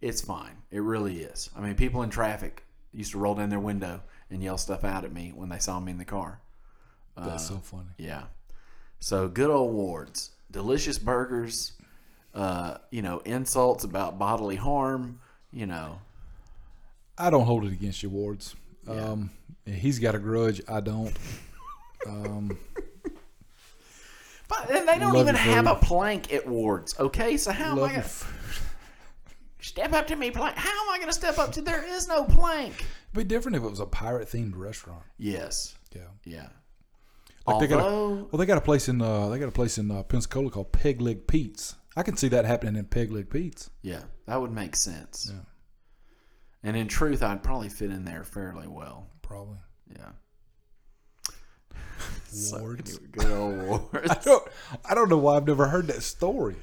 it's 0.00 0.20
fine. 0.20 0.56
It 0.70 0.80
really 0.80 1.20
is. 1.20 1.48
I 1.56 1.60
mean, 1.60 1.74
people 1.76 2.02
in 2.02 2.10
traffic 2.10 2.64
used 2.92 3.12
to 3.12 3.18
roll 3.18 3.34
down 3.34 3.50
their 3.50 3.60
window 3.60 4.02
and 4.30 4.42
yell 4.42 4.58
stuff 4.58 4.84
out 4.84 5.04
at 5.04 5.12
me 5.12 5.32
when 5.34 5.48
they 5.48 5.58
saw 5.58 5.78
me 5.78 5.92
in 5.92 5.98
the 5.98 6.04
car. 6.04 6.40
that's 7.16 7.50
uh, 7.50 7.54
so 7.54 7.56
funny. 7.58 7.90
Yeah. 7.98 8.24
So 8.98 9.28
good 9.28 9.50
old 9.50 9.74
wards, 9.74 10.30
delicious 10.54 10.98
burgers, 10.98 11.72
uh, 12.32 12.78
you 12.90 13.02
know, 13.02 13.18
insults 13.24 13.82
about 13.82 14.18
bodily 14.20 14.54
harm, 14.56 15.18
you 15.52 15.66
know. 15.66 15.98
I 17.18 17.28
don't 17.28 17.44
hold 17.44 17.64
it 17.64 17.72
against 17.72 18.02
you, 18.02 18.08
Wards. 18.08 18.54
Um, 18.88 19.30
he's 19.66 19.98
got 19.98 20.14
a 20.14 20.18
grudge. 20.18 20.62
I 20.68 20.80
don't. 20.80 21.12
Um, 22.06 22.56
But 24.46 24.70
and 24.70 24.86
they 24.86 24.98
don't 24.98 25.16
even 25.16 25.34
have 25.34 25.66
a 25.66 25.74
plank 25.74 26.32
at 26.32 26.46
wards. 26.46 26.94
Okay, 27.00 27.36
so 27.38 27.50
how 27.50 27.72
am 27.72 27.82
I 27.82 27.88
gonna 27.88 28.04
step 29.60 29.92
up 29.94 30.06
to 30.08 30.16
me 30.16 30.30
plank? 30.30 30.54
How 30.56 30.70
am 30.70 30.90
I 30.94 30.98
gonna 31.00 31.14
step 31.14 31.38
up 31.38 31.50
to? 31.52 31.62
There 31.62 31.82
is 31.82 32.06
no 32.06 32.24
plank. 32.24 32.74
It'd 32.74 33.14
be 33.14 33.24
different 33.24 33.56
if 33.56 33.62
it 33.64 33.70
was 33.70 33.80
a 33.80 33.86
pirate 33.86 34.28
themed 34.28 34.54
restaurant. 34.54 35.02
Yes. 35.18 35.74
Yeah. 35.94 36.02
Yeah. 36.24 36.48
Like 37.46 37.60
they 37.60 37.66
got 37.66 37.80
a, 37.86 37.90
well, 37.92 38.28
they 38.38 38.46
got 38.46 38.56
a 38.58 38.62
place 38.62 38.88
in 38.88 39.02
uh, 39.02 39.28
they 39.28 39.38
got 39.38 39.48
a 39.48 39.52
place 39.52 39.76
in 39.78 39.90
uh, 39.90 40.02
Pensacola 40.02 40.50
called 40.50 40.72
Peg 40.72 41.00
Leg 41.00 41.26
Pete's. 41.26 41.74
I 41.96 42.02
can 42.02 42.16
see 42.16 42.28
that 42.28 42.44
happening 42.44 42.76
in 42.76 42.86
Peg 42.86 43.10
Leg 43.12 43.28
Pete's. 43.30 43.70
yeah, 43.82 44.02
that 44.26 44.40
would 44.40 44.50
make 44.52 44.74
sense. 44.76 45.30
Yeah. 45.32 45.40
And 46.62 46.76
in 46.76 46.88
truth, 46.88 47.22
I'd 47.22 47.42
probably 47.42 47.68
fit 47.68 47.90
in 47.90 48.04
there 48.06 48.24
fairly 48.24 48.66
well. 48.66 49.06
Probably. 49.22 49.58
Yeah. 49.90 50.10
So, 52.26 52.58
Wards. 52.58 52.90
anyway, 52.98 53.10
good 53.12 53.30
old 53.30 53.58
wards. 53.92 54.10
I 54.10 54.14
don't, 54.24 54.48
I 54.90 54.94
don't 54.96 55.08
know 55.08 55.18
why 55.18 55.36
I've 55.36 55.46
never 55.46 55.68
heard 55.68 55.86
that 55.86 56.02
story. 56.02 56.56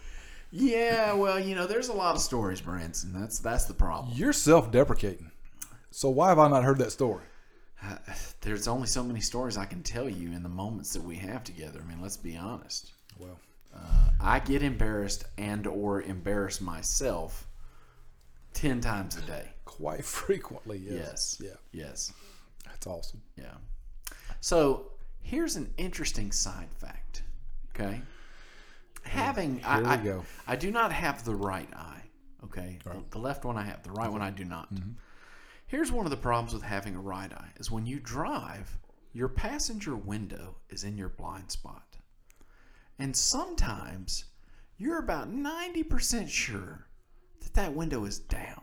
yeah, 0.52 1.14
well, 1.14 1.40
you 1.40 1.56
know, 1.56 1.66
there's 1.66 1.88
a 1.88 1.94
lot 1.94 2.14
of 2.16 2.22
stories, 2.22 2.60
Branson. 2.60 3.14
That's 3.14 3.40
that's 3.40 3.66
the 3.66 3.74
problem. 3.74 4.12
You're 4.14 4.34
self-deprecating. 4.34 5.32
So 5.90 6.10
why 6.10 6.28
have 6.30 6.40
I 6.40 6.50
not 6.50 6.66
heard 6.66 6.78
that 6.80 6.92
story? 6.92 7.24
There's 8.42 8.68
only 8.68 8.88
so 8.88 9.04
many 9.04 9.22
stories 9.22 9.58
I 9.58 9.66
can 9.66 9.84
tell 9.84 10.10
you 10.10 10.32
in 10.32 10.44
the 10.44 10.50
moments 10.50 10.94
that 10.94 11.04
we 11.04 11.16
have 11.18 11.44
together. 11.44 11.82
I 11.84 11.88
mean, 11.90 12.02
let's 12.02 12.18
be 12.18 12.36
honest. 12.38 12.92
Well, 13.20 13.40
I 14.20 14.40
get 14.40 14.64
embarrassed 14.64 15.26
and 15.38 15.66
or 15.68 16.02
embarrass 16.02 16.60
myself 16.62 17.48
ten 18.54 18.82
times 18.82 19.18
a 19.18 19.22
day. 19.22 19.48
quite 19.66 20.04
frequently, 20.22 20.78
yes. 20.78 21.38
Yes. 21.40 21.42
Yeah, 21.74 21.82
Yes. 21.86 22.14
that's 22.66 22.86
awesome. 22.88 23.22
Yeah. 23.38 23.54
So 24.42 24.92
here's 25.22 25.56
an 25.56 25.74
interesting 25.78 26.32
side 26.32 26.68
fact. 26.78 27.24
Okay. 27.74 28.02
Having 29.04 29.60
Here 29.60 29.68
I, 29.68 29.80
we 29.80 29.86
I, 29.88 29.98
go. 29.98 30.26
I 30.48 30.56
do 30.56 30.70
not 30.72 30.92
have 30.92 31.24
the 31.24 31.34
right 31.36 31.70
eye. 31.74 32.02
Okay. 32.44 32.78
The, 32.84 33.02
the 33.12 33.20
left 33.20 33.46
one 33.46 33.58
I 33.58 33.64
have. 33.64 33.84
The 33.84 33.92
right 33.92 34.12
one 34.12 34.22
I 34.22 34.30
do 34.32 34.44
not. 34.46 34.72
Mm-hmm. 34.74 34.92
Here's 35.72 35.90
one 35.90 36.06
of 36.06 36.10
the 36.10 36.18
problems 36.18 36.54
with 36.54 36.64
having 36.64 36.98
a 36.98 37.00
right 37.00 37.32
eye 37.32 37.54
is 37.56 37.72
when 37.72 37.86
you 37.86 38.02
drive, 38.02 38.78
your 39.14 39.30
passenger 39.30 39.96
window 39.96 40.58
is 40.70 40.84
in 40.84 40.98
your 40.98 41.08
blind 41.08 41.50
spot. 41.50 41.96
And 43.00 43.16
sometimes 43.16 44.26
you're 44.78 45.00
about 45.00 45.34
90% 45.34 46.28
sure 46.28 46.88
that 47.40 47.54
that 47.54 47.74
window 47.74 48.04
is 48.04 48.20
down. 48.20 48.62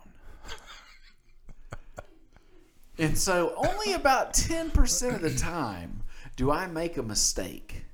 And 2.98 3.16
so 3.16 3.54
only 3.56 3.94
about 3.94 4.34
10% 4.34 5.14
of 5.14 5.22
the 5.22 5.34
time 5.34 6.02
do 6.36 6.50
I 6.50 6.66
make 6.66 6.98
a 6.98 7.02
mistake. 7.02 7.86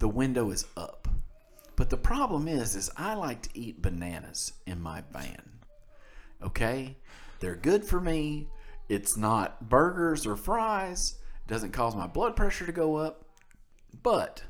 The 0.00 0.08
window 0.08 0.50
is 0.50 0.66
up. 0.76 1.06
But 1.76 1.88
the 1.88 1.96
problem 1.96 2.48
is 2.48 2.74
is 2.74 2.90
I 2.96 3.14
like 3.14 3.42
to 3.42 3.50
eat 3.56 3.80
bananas 3.80 4.54
in 4.66 4.82
my 4.82 5.04
van. 5.12 5.60
Okay? 6.42 6.96
They're 7.44 7.54
good 7.56 7.84
for 7.84 8.00
me. 8.00 8.48
It's 8.88 9.18
not 9.18 9.68
burgers 9.68 10.26
or 10.26 10.34
fries. 10.34 11.16
It 11.46 11.52
doesn't 11.52 11.72
cause 11.72 11.94
my 11.94 12.06
blood 12.06 12.36
pressure 12.36 12.64
to 12.64 12.72
go 12.72 12.96
up. 12.96 13.26
But 14.02 14.42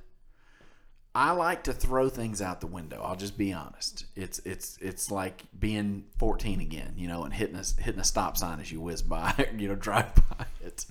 I 1.12 1.32
like 1.32 1.64
to 1.64 1.72
throw 1.72 2.08
things 2.08 2.40
out 2.40 2.60
the 2.60 2.68
window. 2.68 3.02
I'll 3.02 3.16
just 3.16 3.36
be 3.36 3.52
honest. 3.52 4.04
It's 4.14 4.38
it's 4.44 4.78
it's 4.80 5.10
like 5.10 5.42
being 5.58 6.04
14 6.20 6.60
again, 6.60 6.92
you 6.96 7.08
know, 7.08 7.24
and 7.24 7.34
hitting 7.34 7.56
a 7.56 7.64
hitting 7.82 8.00
a 8.00 8.04
stop 8.04 8.36
sign 8.36 8.60
as 8.60 8.70
you 8.70 8.80
whiz 8.80 9.02
by, 9.02 9.48
you 9.58 9.66
know, 9.66 9.74
drive 9.74 10.14
by 10.14 10.46
it. 10.64 10.86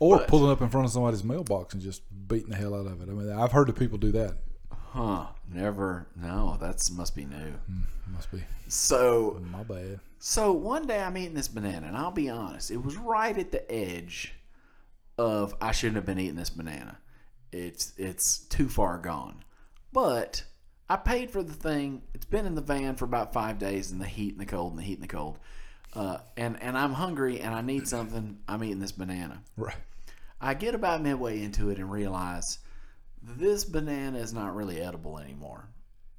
Or 0.00 0.18
But- 0.18 0.28
pulling 0.28 0.50
up 0.52 0.60
in 0.60 0.68
front 0.68 0.84
of 0.84 0.92
somebody's 0.92 1.24
mailbox 1.24 1.72
and 1.72 1.82
just 1.82 2.02
beating 2.28 2.50
the 2.50 2.56
hell 2.56 2.74
out 2.74 2.86
of 2.86 3.00
it. 3.00 3.08
I 3.08 3.12
mean, 3.12 3.32
I've 3.32 3.52
heard 3.52 3.70
of 3.70 3.76
people 3.76 3.96
do 3.96 4.12
that. 4.12 4.34
Huh? 4.70 5.28
Never. 5.50 6.08
No, 6.14 6.58
that's 6.60 6.90
must 6.90 7.16
be 7.16 7.24
new. 7.24 7.36
Hmm. 7.66 7.80
Must 8.12 8.30
be 8.30 8.42
So 8.68 9.40
my 9.50 9.62
bad. 9.62 10.00
So 10.24 10.52
one 10.52 10.86
day 10.86 11.00
I'm 11.00 11.16
eating 11.16 11.34
this 11.34 11.48
banana, 11.48 11.88
and 11.88 11.96
I'll 11.96 12.12
be 12.12 12.30
honest, 12.30 12.70
it 12.70 12.76
was 12.76 12.96
right 12.96 13.36
at 13.36 13.50
the 13.50 13.68
edge 13.68 14.32
of 15.18 15.52
I 15.60 15.72
shouldn't 15.72 15.96
have 15.96 16.06
been 16.06 16.20
eating 16.20 16.36
this 16.36 16.48
banana. 16.48 16.98
It's 17.50 17.92
it's 17.98 18.38
too 18.38 18.68
far 18.68 18.98
gone. 18.98 19.42
But 19.92 20.44
I 20.88 20.94
paid 20.94 21.32
for 21.32 21.42
the 21.42 21.52
thing. 21.52 22.02
It's 22.14 22.24
been 22.24 22.46
in 22.46 22.54
the 22.54 22.60
van 22.60 22.94
for 22.94 23.04
about 23.04 23.32
five 23.32 23.58
days 23.58 23.90
in 23.90 23.98
the 23.98 24.06
heat 24.06 24.34
and 24.34 24.40
the 24.40 24.46
cold 24.46 24.70
and 24.70 24.78
the 24.78 24.84
heat 24.84 24.94
and 24.94 25.02
the 25.02 25.08
cold. 25.08 25.40
Uh, 25.92 26.18
and 26.36 26.56
and 26.62 26.78
I'm 26.78 26.92
hungry 26.92 27.40
and 27.40 27.52
I 27.52 27.60
need 27.60 27.88
something. 27.88 28.38
I'm 28.46 28.62
eating 28.62 28.78
this 28.78 28.92
banana. 28.92 29.42
Right. 29.56 29.74
I 30.40 30.54
get 30.54 30.76
about 30.76 31.02
midway 31.02 31.42
into 31.42 31.70
it 31.70 31.78
and 31.78 31.90
realize 31.90 32.60
this 33.20 33.64
banana 33.64 34.18
is 34.18 34.32
not 34.32 34.54
really 34.54 34.80
edible 34.80 35.18
anymore. 35.18 35.66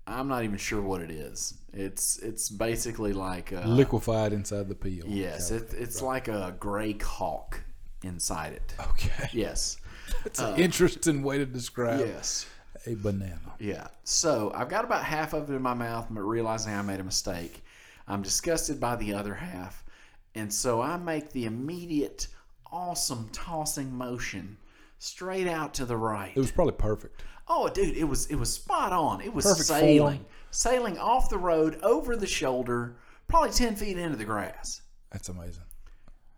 I'm 0.05 0.27
not 0.27 0.43
even 0.43 0.57
sure 0.57 0.81
what 0.81 1.01
it 1.01 1.11
is. 1.11 1.55
It's 1.71 2.17
it's 2.19 2.49
basically 2.49 3.13
like 3.13 3.51
a, 3.51 3.63
Liquefied 3.65 4.33
inside 4.33 4.67
the 4.67 4.75
peel. 4.75 5.05
yes, 5.07 5.49
it, 5.51 5.73
it's 5.73 6.01
like 6.01 6.27
a 6.27 6.55
gray 6.59 6.93
caulk 6.93 7.63
inside 8.03 8.53
it. 8.53 8.73
Okay. 8.89 9.29
Yes, 9.31 9.77
It's 10.25 10.39
an 10.39 10.53
uh, 10.53 10.57
interesting 10.57 11.23
way 11.23 11.37
to 11.37 11.45
describe 11.45 11.99
yes. 11.99 12.45
a 12.85 12.95
banana. 12.95 13.53
Yeah. 13.59 13.87
So 14.03 14.51
I've 14.55 14.69
got 14.69 14.85
about 14.85 15.03
half 15.03 15.33
of 15.33 15.49
it 15.49 15.53
in 15.53 15.61
my 15.61 15.73
mouth, 15.73 16.07
but 16.09 16.21
realizing 16.21 16.73
I 16.73 16.81
made 16.81 16.99
a 16.99 17.03
mistake. 17.03 17.63
I'm 18.07 18.21
disgusted 18.21 18.79
by 18.79 18.95
the 18.95 19.13
other 19.13 19.33
half. 19.33 19.83
And 20.35 20.53
so 20.53 20.81
I 20.81 20.97
make 20.97 21.31
the 21.31 21.45
immediate, 21.45 22.27
awesome 22.71 23.29
tossing 23.31 23.93
motion 23.93 24.57
straight 25.03 25.47
out 25.47 25.73
to 25.75 25.85
the 25.85 25.97
right. 25.97 26.31
It 26.35 26.39
was 26.39 26.51
probably 26.51 26.73
perfect. 26.73 27.23
Oh, 27.47 27.67
dude, 27.69 27.97
it 27.97 28.05
was 28.05 28.27
it 28.27 28.35
was 28.35 28.53
spot 28.53 28.93
on. 28.93 29.21
It 29.21 29.33
was 29.33 29.45
Perfect 29.45 29.67
sailing, 29.67 30.17
form. 30.19 30.25
sailing 30.51 30.97
off 30.97 31.29
the 31.29 31.37
road, 31.37 31.79
over 31.83 32.15
the 32.15 32.25
shoulder, 32.27 32.95
probably 33.27 33.51
ten 33.51 33.75
feet 33.75 33.97
into 33.97 34.15
the 34.17 34.25
grass. 34.25 34.81
That's 35.11 35.29
amazing. 35.29 35.63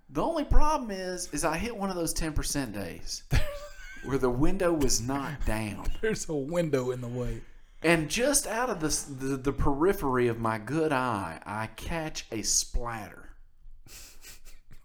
The 0.09 0.23
only 0.23 0.43
problem 0.45 0.91
is, 0.91 1.29
is 1.31 1.43
I 1.45 1.57
hit 1.57 1.75
one 1.75 1.89
of 1.89 1.95
those 1.95 2.13
ten 2.13 2.33
percent 2.33 2.73
days 2.73 3.23
where 4.05 4.17
the 4.17 4.29
window 4.29 4.73
was 4.73 4.99
not 5.01 5.45
down. 5.45 5.85
There's 6.01 6.27
a 6.27 6.35
window 6.35 6.91
in 6.91 7.01
the 7.01 7.07
way. 7.07 7.41
And 7.83 8.09
just 8.09 8.47
out 8.47 8.71
of 8.71 8.79
the, 8.79 9.13
the 9.13 9.37
the 9.37 9.53
periphery 9.53 10.27
of 10.27 10.39
my 10.39 10.57
good 10.57 10.91
eye, 10.91 11.39
I 11.45 11.67
catch 11.67 12.25
a 12.31 12.41
splatter. 12.41 13.29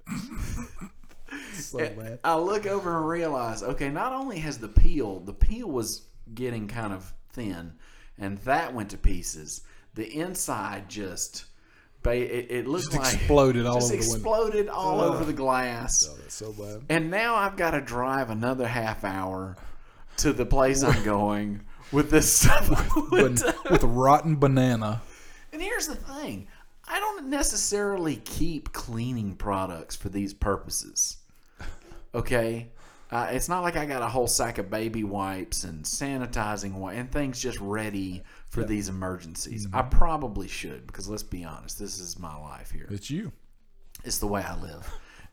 So 1.61 1.79
bad. 1.79 2.19
I 2.25 2.37
look 2.37 2.67
over 2.67 2.97
and 2.97 3.09
realize, 3.09 3.63
okay, 3.63 3.91
not 3.91 4.13
only 4.13 4.39
has 4.39 4.59
the 4.59 4.69
peel, 4.69 5.21
the 5.21 5.33
peel 5.33 5.69
was 5.69 6.07
getting 6.35 6.69
kind 6.69 6.93
of 6.93 7.13
thin, 7.33 7.73
and 8.19 8.39
that 8.39 8.75
went 8.75 8.91
to 8.91 8.99
pieces. 8.99 9.63
The 9.95 10.07
inside 10.07 10.89
just, 10.89 11.47
it, 12.05 12.11
it 12.51 12.67
looked 12.67 12.93
Just 12.93 12.97
like 12.97 13.15
exploded 13.15 13.67
all 13.67 13.75
just 13.75 13.93
over 13.93 14.03
the 14.03 14.09
exploded 14.09 14.69
all 14.69 15.01
Ugh. 15.01 15.15
over 15.15 15.25
the 15.25 15.33
glass. 15.33 16.09
Oh, 16.09 16.17
that's 16.17 16.35
so 16.35 16.53
bad. 16.53 16.83
And 16.89 17.11
now 17.11 17.35
I've 17.35 17.57
got 17.57 17.73
to 17.73 17.81
drive 17.81 18.31
another 18.31 18.67
half 18.67 19.05
hour 19.05 19.57
to 20.19 20.33
the 20.33 20.47
place 20.47 20.83
I'm 20.83 21.03
going 21.03 21.63
with 21.93 22.11
this 22.11 22.33
stuff. 22.33 22.69
With 23.11 23.83
rotten 23.83 24.37
banana. 24.37 25.03
And 25.53 25.61
here's 25.61 25.89
the 25.89 25.97
thing 25.97 26.47
I 26.87 26.99
don't 26.99 27.27
necessarily 27.27 28.17
keep 28.17 28.73
cleaning 28.73 29.35
products 29.37 29.97
for 29.97 30.09
these 30.09 30.35
purposes. 30.35 31.19
Okay? 32.15 32.69
Uh, 33.11 33.29
it's 33.33 33.49
not 33.49 33.63
like 33.63 33.77
I 33.77 33.87
got 33.87 34.03
a 34.03 34.09
whole 34.09 34.29
sack 34.29 34.59
of 34.59 34.71
baby 34.71 35.03
wipes 35.03 35.65
and 35.65 35.85
sanitizing 35.85 36.73
wi- 36.73 36.95
and 36.95 37.11
things 37.11 37.41
just 37.41 37.59
ready 37.61 38.23
for 38.49 38.63
these 38.63 38.89
emergencies. 38.89 39.67
I 39.73 39.83
probably 39.83 40.47
should 40.47 40.87
because 40.87 41.09
let's 41.09 41.25
be 41.25 41.43
honest, 41.43 41.79
this 41.79 41.99
is 41.99 42.19
my 42.21 42.37
life 42.37 42.71
here. 42.71 42.87
It's 42.91 43.11
you. 43.11 43.33
It's 44.05 44.19
the 44.19 44.29
way 44.29 44.43
I 44.43 44.57
live. 44.61 44.89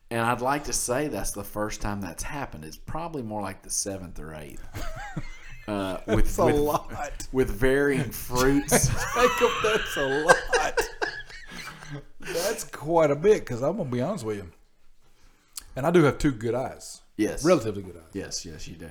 And 0.10 0.22
I'd 0.22 0.42
like 0.42 0.63
to 0.66 0.74
say 0.74 1.08
that's 1.08 1.32
the 1.32 1.44
first 1.44 1.82
time 1.82 2.02
that's 2.02 2.24
happened. 2.24 2.63
It's 2.66 2.78
probably 2.78 3.22
more 3.22 3.42
like 3.42 3.62
the 3.62 3.70
seventh 3.70 4.20
or 4.20 4.34
eighth. 4.36 4.66
Uh, 5.68 6.00
with, 6.08 6.24
That's 6.26 6.38
a 6.38 6.46
with, 6.46 6.56
lot. 6.56 7.28
with 7.34 7.50
varying 7.50 8.10
fruits. 8.10 8.88
Jacob, 9.16 9.50
that's 9.62 9.98
a 9.98 10.24
lot. 10.24 10.90
that's 12.22 12.63
quite 12.63 13.12
a 13.12 13.16
bit 13.18 13.40
because 13.42 13.62
I'm 13.62 13.76
going 13.76 13.90
to 13.90 13.94
be 13.94 14.02
honest 14.02 14.24
with 14.24 14.38
you. 14.38 14.50
And 15.78 15.86
I 15.86 15.92
do 15.92 16.04
have 16.06 16.18
two 16.18 16.32
good 16.32 16.56
eyes. 16.56 17.04
yes. 17.18 17.46
Relatively 17.46 17.84
good 17.84 17.98
eyes. 17.98 18.12
Yes, 18.12 18.44
yes, 18.48 18.68
you 18.68 18.76
do. 18.76 18.90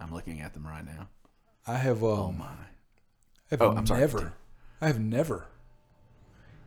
I'm 0.00 0.10
looking 0.10 0.40
at 0.40 0.54
them 0.54 0.66
right 0.66 0.84
now. 0.84 1.08
I 1.66 1.76
have 1.76 2.02
um, 2.02 2.08
Oh 2.18 2.32
my! 2.32 2.54
have 3.50 3.60
Oh, 3.60 3.72
I'm 3.72 3.86
sorry, 3.86 4.00
never. 4.00 4.32
I 4.80 4.86
have 4.86 4.98
never 4.98 5.48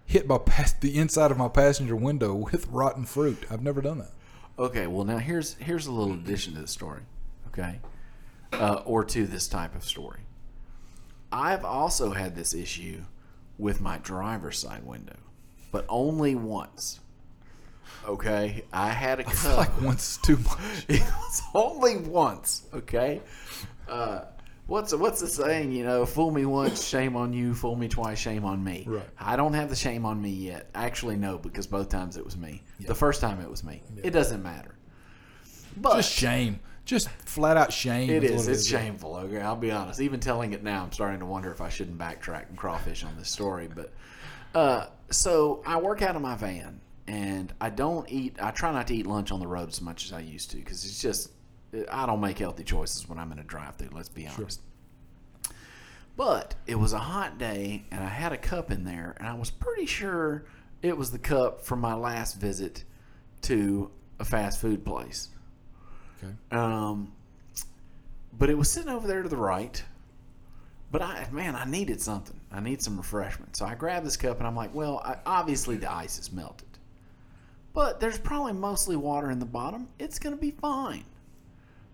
hit 0.06 0.28
my 0.28 0.38
pas- 0.38 0.74
the 0.74 0.96
inside 0.98 1.32
of 1.32 1.38
my 1.40 1.48
passenger 1.48 1.96
window 1.96 2.36
with 2.36 2.68
rotten 2.68 3.06
fruit. 3.06 3.46
I've 3.50 3.64
never 3.64 3.82
done 3.82 3.98
that. 3.98 4.12
Okay, 4.60 4.86
well 4.86 5.06
now 5.06 5.18
here's 5.18 5.56
here's 5.56 5.88
a 5.88 5.92
little 5.92 6.14
addition 6.14 6.54
to 6.54 6.62
the 6.62 6.68
story. 6.68 7.02
Okay, 7.48 7.80
uh, 8.54 8.84
or 8.86 9.04
to 9.06 9.26
this 9.26 9.48
type 9.48 9.74
of 9.76 9.84
story. 9.84 10.20
I've 11.32 11.66
also 11.66 12.12
had 12.12 12.36
this 12.36 12.54
issue 12.54 13.02
with 13.58 13.82
my 13.82 13.98
driver's 13.98 14.60
side 14.60 14.86
window, 14.86 15.18
but 15.72 15.86
only 15.90 16.36
once. 16.36 17.00
Okay, 18.08 18.64
I 18.72 18.90
had 18.90 19.20
a 19.20 19.24
cup. 19.24 19.58
Like 19.58 19.82
once 19.82 20.18
too 20.18 20.38
much. 20.38 20.60
it 20.88 21.02
was 21.02 21.42
only 21.54 21.98
once. 21.98 22.64
Okay. 22.74 23.22
Uh, 23.88 24.22
what's 24.68 24.94
what's 24.94 25.20
the 25.22 25.28
saying? 25.28 25.72
You 25.72 25.84
know, 25.84 26.06
fool 26.06 26.32
me 26.32 26.46
once, 26.46 26.86
shame 26.86 27.16
on 27.16 27.34
you. 27.34 27.54
Fool 27.54 27.76
me 27.76 27.88
twice, 27.88 28.18
shame 28.20 28.46
on 28.46 28.64
me. 28.64 28.86
Right. 28.88 29.04
I 29.20 29.36
don't 29.36 29.54
have 29.54 29.70
the 29.70 29.76
shame 29.76 30.06
on 30.06 30.22
me 30.22 30.30
yet. 30.30 30.70
Actually, 30.74 31.18
no, 31.18 31.38
because 31.38 31.68
both 31.68 31.90
times 31.90 32.18
it 32.18 32.24
was 32.24 32.38
me. 32.38 32.64
The 32.80 32.96
first 32.96 33.20
time 33.22 33.42
it 33.42 33.50
was 33.50 33.64
me. 33.64 33.84
It 34.04 34.12
doesn't 34.12 34.42
matter. 34.44 34.76
But 35.76 35.98
Just 35.98 36.14
shame. 36.14 36.60
Just 36.86 37.10
flat 37.26 37.58
out 37.58 37.74
shame. 37.74 38.10
it 38.10 38.24
is 38.24 38.44
is. 38.44 38.48
It's 38.48 38.68
shameful. 38.68 39.18
Okay, 39.18 39.42
I'll 39.42 39.58
be 39.58 39.72
honest. 39.72 40.00
Even 40.00 40.22
telling 40.22 40.54
it 40.54 40.64
now, 40.64 40.84
I'm 40.84 40.92
starting 40.94 41.20
to 41.20 41.26
wonder 41.26 41.52
if 41.52 41.60
I 41.60 41.68
shouldn't 41.68 41.98
backtrack 41.98 42.48
and 42.48 42.58
crawfish 42.58 43.04
on 43.04 43.18
this 43.18 43.30
story. 43.30 43.68
But 43.74 43.92
uh, 44.56 44.86
so 45.10 45.62
I 45.66 45.78
work 45.82 46.02
out 46.02 46.16
of 46.16 46.22
my 46.22 46.36
van, 46.36 46.80
and 47.08 47.54
I 47.62 47.70
don't 47.70 48.10
eat. 48.10 48.38
I 48.42 48.52
try 48.52 48.72
not 48.72 48.88
to 48.88 48.96
eat 48.96 49.06
lunch 49.06 49.32
on 49.32 49.40
the 49.40 49.48
road 49.48 49.70
as 49.70 49.82
much 49.82 50.06
as 50.06 50.14
I 50.14 50.20
used 50.20 50.52
to 50.52 50.58
because 50.58 50.84
it's 50.86 51.02
just 51.02 51.32
I 51.92 52.06
don't 52.06 52.22
make 52.22 52.40
healthy 52.40 52.64
choices 52.64 53.08
when 53.08 53.18
I'm 53.20 53.32
in 53.32 53.40
a 53.40 53.44
drive-through. 53.44 53.90
Let's 53.92 54.10
be 54.10 54.28
honest. 54.28 54.62
Sure. 54.62 55.54
But 56.16 56.56
it 56.66 56.76
was 56.76 56.94
a 56.94 57.00
hot 57.00 57.38
day, 57.38 57.86
and 57.92 58.04
I 58.04 58.08
had 58.08 58.34
a 58.34 58.38
cup 58.38 58.72
in 58.72 58.84
there, 58.84 59.16
and 59.20 59.28
I 59.28 59.36
was 59.36 59.52
pretty 59.52 59.86
sure 59.86 60.46
it 60.82 60.98
was 60.98 61.12
the 61.12 61.20
cup 61.20 61.62
from 61.62 61.80
my 61.80 61.94
last 61.94 62.40
visit 62.40 62.84
to 63.44 63.92
a 64.20 64.26
fast 64.26 64.60
food 64.60 64.84
place. 64.84 65.30
Okay. 66.18 66.34
Um, 66.52 67.14
but 68.38 68.50
it 68.50 68.58
was 68.58 68.70
sitting 68.70 68.90
over 68.90 69.08
there 69.08 69.22
to 69.22 69.30
the 69.30 69.38
right. 69.38 69.84
But 70.92 71.02
I, 71.02 71.28
man, 71.32 71.56
I 71.56 71.66
needed 71.66 72.02
something. 72.02 72.40
I 72.52 72.62
need 72.62 72.82
some 72.82 72.98
refreshment. 72.98 73.56
So 73.58 73.66
I 73.66 73.76
grabbed 73.76 74.06
this 74.06 74.16
cup 74.16 74.38
and 74.38 74.48
I'm 74.48 74.56
like, 74.56 74.74
well, 74.74 75.02
I, 75.04 75.18
obviously 75.26 75.76
the 75.76 75.92
ice 75.92 76.18
is 76.18 76.32
melted. 76.32 76.67
But 77.78 78.00
there's 78.00 78.18
probably 78.18 78.54
mostly 78.54 78.96
water 78.96 79.30
in 79.30 79.38
the 79.38 79.46
bottom. 79.46 79.88
It's 80.00 80.18
going 80.18 80.36
to 80.36 80.42
be 80.42 80.50
fine. 80.50 81.04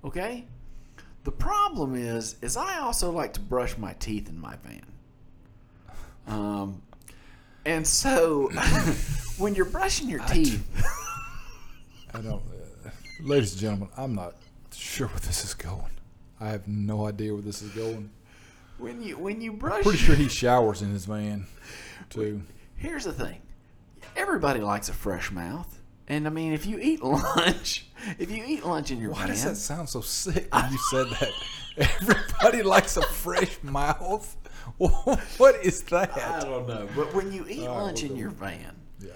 Okay? 0.05 0.45
The 1.25 1.31
problem 1.33 1.93
is, 1.93 2.37
is 2.41 2.55
I 2.55 2.79
also 2.79 3.11
like 3.11 3.33
to 3.33 3.41
brush 3.41 3.77
my 3.77 3.91
teeth 3.99 4.29
in 4.29 4.39
my 4.39 4.55
van. 4.63 4.85
Um, 6.25 6.81
and 7.65 7.85
so 7.85 8.49
when 9.37 9.55
you're 9.55 9.65
brushing 9.65 10.07
your 10.07 10.21
teeth, 10.21 10.65
I 12.13 12.21
don't. 12.21 12.41
Uh, 12.85 12.89
ladies 13.21 13.51
and 13.51 13.59
gentlemen, 13.59 13.89
I'm 13.97 14.15
not 14.15 14.35
sure 14.73 15.07
where 15.07 15.19
this 15.19 15.43
is 15.43 15.53
going. 15.53 15.91
I 16.39 16.47
have 16.47 16.65
no 16.65 17.07
idea 17.07 17.33
where 17.33 17.41
this 17.41 17.61
is 17.61 17.71
going. 17.71 18.09
when 18.77 19.03
you 19.03 19.17
when 19.17 19.41
you 19.41 19.51
brush 19.51 19.83
Pretty 19.83 19.97
sure 19.97 20.15
he 20.15 20.29
showers 20.29 20.81
in 20.81 20.91
his 20.91 21.03
van, 21.03 21.45
too. 22.09 22.41
Here's 22.77 23.03
the 23.03 23.11
thing. 23.11 23.41
Everybody 24.15 24.59
likes 24.59 24.89
a 24.89 24.93
fresh 24.93 25.31
mouth. 25.31 25.79
And 26.07 26.27
I 26.27 26.29
mean, 26.29 26.53
if 26.53 26.65
you 26.65 26.77
eat 26.79 27.01
lunch, 27.03 27.85
if 28.19 28.29
you 28.29 28.43
eat 28.45 28.65
lunch 28.65 28.91
in 28.91 28.99
your 28.99 29.11
Why 29.11 29.19
van, 29.21 29.27
does 29.29 29.43
that 29.45 29.55
sound 29.55 29.89
so 29.89 30.01
sick 30.01 30.53
when 30.53 30.71
you 30.71 30.77
said 30.89 31.07
that? 31.19 31.29
Everybody 32.01 32.61
likes 32.63 32.97
a 32.97 33.01
fresh 33.01 33.57
mouth. 33.63 34.35
What 34.77 35.55
is 35.63 35.81
that? 35.83 36.15
I 36.17 36.39
don't 36.41 36.67
know. 36.67 36.87
But 36.95 37.13
when 37.13 37.31
you 37.31 37.45
eat 37.49 37.67
lunch 37.67 38.03
in 38.03 38.15
your 38.15 38.29
van, 38.29 38.75
Yeah. 38.99 39.11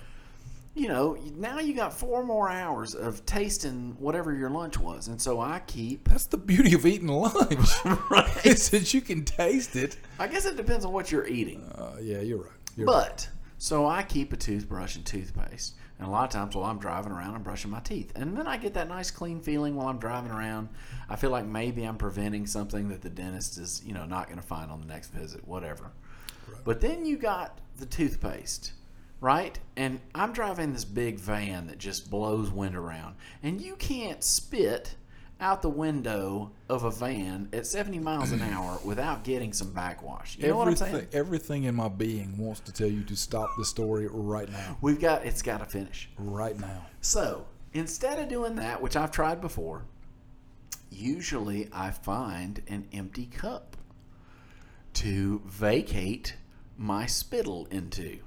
you 0.75 0.87
know, 0.87 1.17
now 1.35 1.59
you 1.59 1.73
got 1.73 1.93
four 1.93 2.23
more 2.23 2.49
hours 2.49 2.93
of 2.95 3.25
tasting 3.25 3.95
whatever 3.99 4.33
your 4.33 4.49
lunch 4.49 4.77
was. 4.77 5.07
And 5.07 5.21
so 5.21 5.39
I 5.39 5.59
keep, 5.65 6.07
That's 6.09 6.25
the 6.25 6.37
beauty 6.37 6.73
of 6.73 6.85
eating 6.85 7.07
lunch. 7.07 7.69
Right. 8.09 8.45
Is 8.45 8.69
that 8.71 8.93
you 8.93 9.01
can 9.01 9.23
taste 9.25 9.75
it. 9.75 9.97
I 10.19 10.27
guess 10.27 10.45
it 10.45 10.57
depends 10.57 10.83
on 10.85 10.91
what 10.93 11.11
you're 11.11 11.27
eating. 11.27 11.63
Uh, 11.75 11.97
yeah, 12.01 12.19
you're 12.21 12.39
right. 12.39 12.51
You're 12.75 12.87
right. 12.87 13.29
So 13.59 13.87
I 13.87 14.03
keep 14.03 14.31
a 14.33 14.37
toothbrush 14.37 14.95
and 14.95 15.05
toothpaste, 15.05 15.73
and 15.97 16.07
a 16.07 16.11
lot 16.11 16.25
of 16.25 16.29
times 16.29 16.55
while 16.55 16.69
I'm 16.69 16.77
driving 16.77 17.11
around, 17.11 17.33
I'm 17.33 17.41
brushing 17.41 17.71
my 17.71 17.79
teeth, 17.79 18.11
and 18.15 18.37
then 18.37 18.45
I 18.45 18.57
get 18.57 18.75
that 18.75 18.87
nice 18.87 19.09
clean 19.09 19.41
feeling 19.41 19.75
while 19.75 19.87
I'm 19.87 19.97
driving 19.97 20.31
around. 20.31 20.69
I 21.09 21.15
feel 21.15 21.31
like 21.31 21.45
maybe 21.45 21.83
I'm 21.83 21.97
preventing 21.97 22.45
something 22.45 22.89
that 22.89 23.01
the 23.01 23.09
dentist 23.09 23.57
is, 23.57 23.81
you 23.83 23.95
know, 23.95 24.05
not 24.05 24.27
going 24.27 24.39
to 24.39 24.45
find 24.45 24.69
on 24.69 24.79
the 24.79 24.85
next 24.85 25.09
visit, 25.09 25.47
whatever. 25.47 25.91
But 26.65 26.81
then 26.81 27.03
you 27.03 27.17
got 27.17 27.57
the 27.77 27.87
toothpaste, 27.87 28.73
right? 29.21 29.57
And 29.75 30.01
I'm 30.13 30.33
driving 30.33 30.71
this 30.71 30.85
big 30.85 31.19
van 31.19 31.65
that 31.67 31.79
just 31.79 32.11
blows 32.11 32.51
wind 32.51 32.75
around, 32.75 33.15
and 33.41 33.59
you 33.59 33.75
can't 33.75 34.23
spit 34.23 34.95
out 35.39 35.61
the 35.61 35.69
window 35.69 36.51
of 36.69 36.83
a 36.83 36.91
van 36.91 37.49
at 37.53 37.67
70 37.67 37.99
miles 37.99 38.31
an 38.31 38.41
hour 38.41 38.79
without 38.85 39.23
getting 39.23 39.53
some 39.53 39.71
backwash. 39.71 40.37
You 40.37 40.47
know 40.47 40.57
what 40.57 40.67
I'm 40.67 40.75
saying? 40.75 40.95
everything, 40.95 41.19
everything 41.19 41.63
in 41.65 41.75
my 41.75 41.87
being 41.87 42.37
wants 42.37 42.59
to 42.61 42.73
tell 42.73 42.87
you 42.87 43.03
to 43.03 43.15
stop 43.15 43.49
the 43.57 43.65
story 43.65 44.07
right 44.09 44.49
now. 44.49 44.77
We've 44.81 44.99
got 44.99 45.25
it's 45.25 45.41
got 45.41 45.59
to 45.59 45.65
finish. 45.65 46.09
Right 46.17 46.59
now. 46.59 46.85
So 47.01 47.45
instead 47.73 48.19
of 48.19 48.29
doing 48.29 48.55
that, 48.55 48.81
which 48.81 48.95
I've 48.95 49.11
tried 49.11 49.41
before, 49.41 49.85
usually 50.89 51.69
I 51.71 51.91
find 51.91 52.61
an 52.67 52.87
empty 52.93 53.25
cup 53.25 53.77
to 54.93 55.41
vacate 55.45 56.35
my 56.77 57.05
spittle 57.05 57.67
into. 57.69 58.19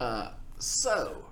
Uh, 0.00 0.30
so, 0.58 1.24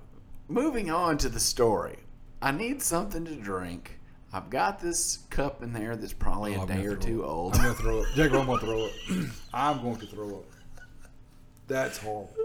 moving 0.47 0.89
on 0.89 1.17
to 1.17 1.29
the 1.29 1.39
story. 1.39 1.97
I 2.41 2.51
need 2.51 2.81
something 2.81 3.25
to 3.25 3.35
drink. 3.35 3.94
I've 4.35 4.49
got 4.49 4.81
this 4.81 5.19
cup 5.29 5.63
in 5.63 5.71
there 5.71 5.95
that's 5.95 6.11
probably 6.11 6.55
a 6.55 6.59
I'm 6.59 6.67
day 6.67 6.85
or 6.85 6.97
two 6.97 7.23
old. 7.23 7.55
I'm 7.55 7.61
gonna 7.61 7.73
throw 7.75 8.01
up. 8.01 8.05
Jacob, 8.15 8.41
I'm 8.41 8.45
gonna 8.47 8.59
throw 8.59 8.85
up. 8.85 8.91
I'm 9.53 9.81
going 9.81 9.95
to 9.95 10.05
throw 10.07 10.39
up. 10.39 10.45
That's 11.69 11.97
horrible. 11.99 12.35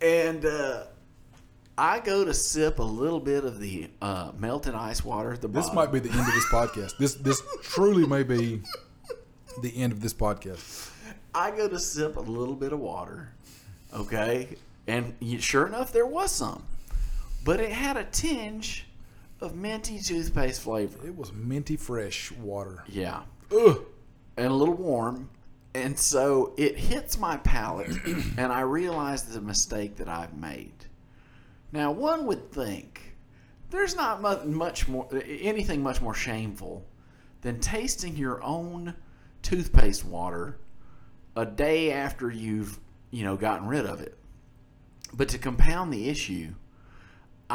And 0.00 0.46
uh, 0.46 0.84
I 1.76 2.00
go 2.00 2.24
to 2.24 2.32
sip 2.32 2.78
a 2.78 2.82
little 2.82 3.20
bit 3.20 3.44
of 3.44 3.60
the 3.60 3.90
uh, 4.00 4.32
melted 4.38 4.74
ice 4.74 5.04
water 5.04 5.34
at 5.34 5.42
the 5.42 5.48
This 5.48 5.66
bottom. 5.66 5.74
might 5.74 5.92
be 5.92 5.98
the 5.98 6.10
end 6.10 6.26
of 6.26 6.34
this 6.34 6.46
podcast. 6.46 6.96
This 6.96 7.16
this 7.16 7.42
truly 7.62 8.06
may 8.06 8.22
be 8.22 8.62
the 9.60 9.76
end 9.76 9.92
of 9.92 10.00
this 10.00 10.14
podcast. 10.14 10.90
I 11.34 11.50
go 11.50 11.68
to 11.68 11.78
sip 11.78 12.16
a 12.16 12.20
little 12.20 12.54
bit 12.54 12.72
of 12.72 12.78
water, 12.80 13.28
okay, 13.92 14.56
and 14.86 15.14
sure 15.38 15.66
enough, 15.66 15.92
there 15.92 16.06
was 16.06 16.30
some, 16.30 16.62
but 17.44 17.60
it 17.60 17.72
had 17.72 17.98
a 17.98 18.04
tinge 18.04 18.86
of 19.44 19.54
minty 19.54 19.98
toothpaste 20.00 20.62
flavor. 20.62 21.06
It 21.06 21.16
was 21.16 21.32
minty 21.32 21.76
fresh 21.76 22.32
water. 22.32 22.82
Yeah, 22.88 23.22
Ugh. 23.52 23.84
and 24.36 24.46
a 24.48 24.54
little 24.54 24.74
warm, 24.74 25.30
and 25.74 25.96
so 25.98 26.54
it 26.56 26.76
hits 26.76 27.18
my 27.18 27.36
palate, 27.36 27.90
and 28.38 28.52
I 28.52 28.60
realize 28.60 29.24
the 29.24 29.40
mistake 29.40 29.96
that 29.96 30.08
I've 30.08 30.36
made. 30.36 30.72
Now, 31.72 31.92
one 31.92 32.26
would 32.26 32.50
think 32.52 33.16
there's 33.70 33.94
not 33.96 34.22
much 34.46 34.88
more 34.88 35.08
anything 35.26 35.82
much 35.82 36.00
more 36.00 36.14
shameful 36.14 36.84
than 37.42 37.60
tasting 37.60 38.16
your 38.16 38.42
own 38.42 38.94
toothpaste 39.42 40.04
water 40.04 40.56
a 41.36 41.44
day 41.44 41.92
after 41.92 42.30
you've 42.30 42.78
you 43.10 43.24
know 43.24 43.36
gotten 43.36 43.66
rid 43.66 43.84
of 43.86 44.00
it. 44.00 44.16
But 45.12 45.28
to 45.30 45.38
compound 45.38 45.92
the 45.92 46.08
issue, 46.08 46.54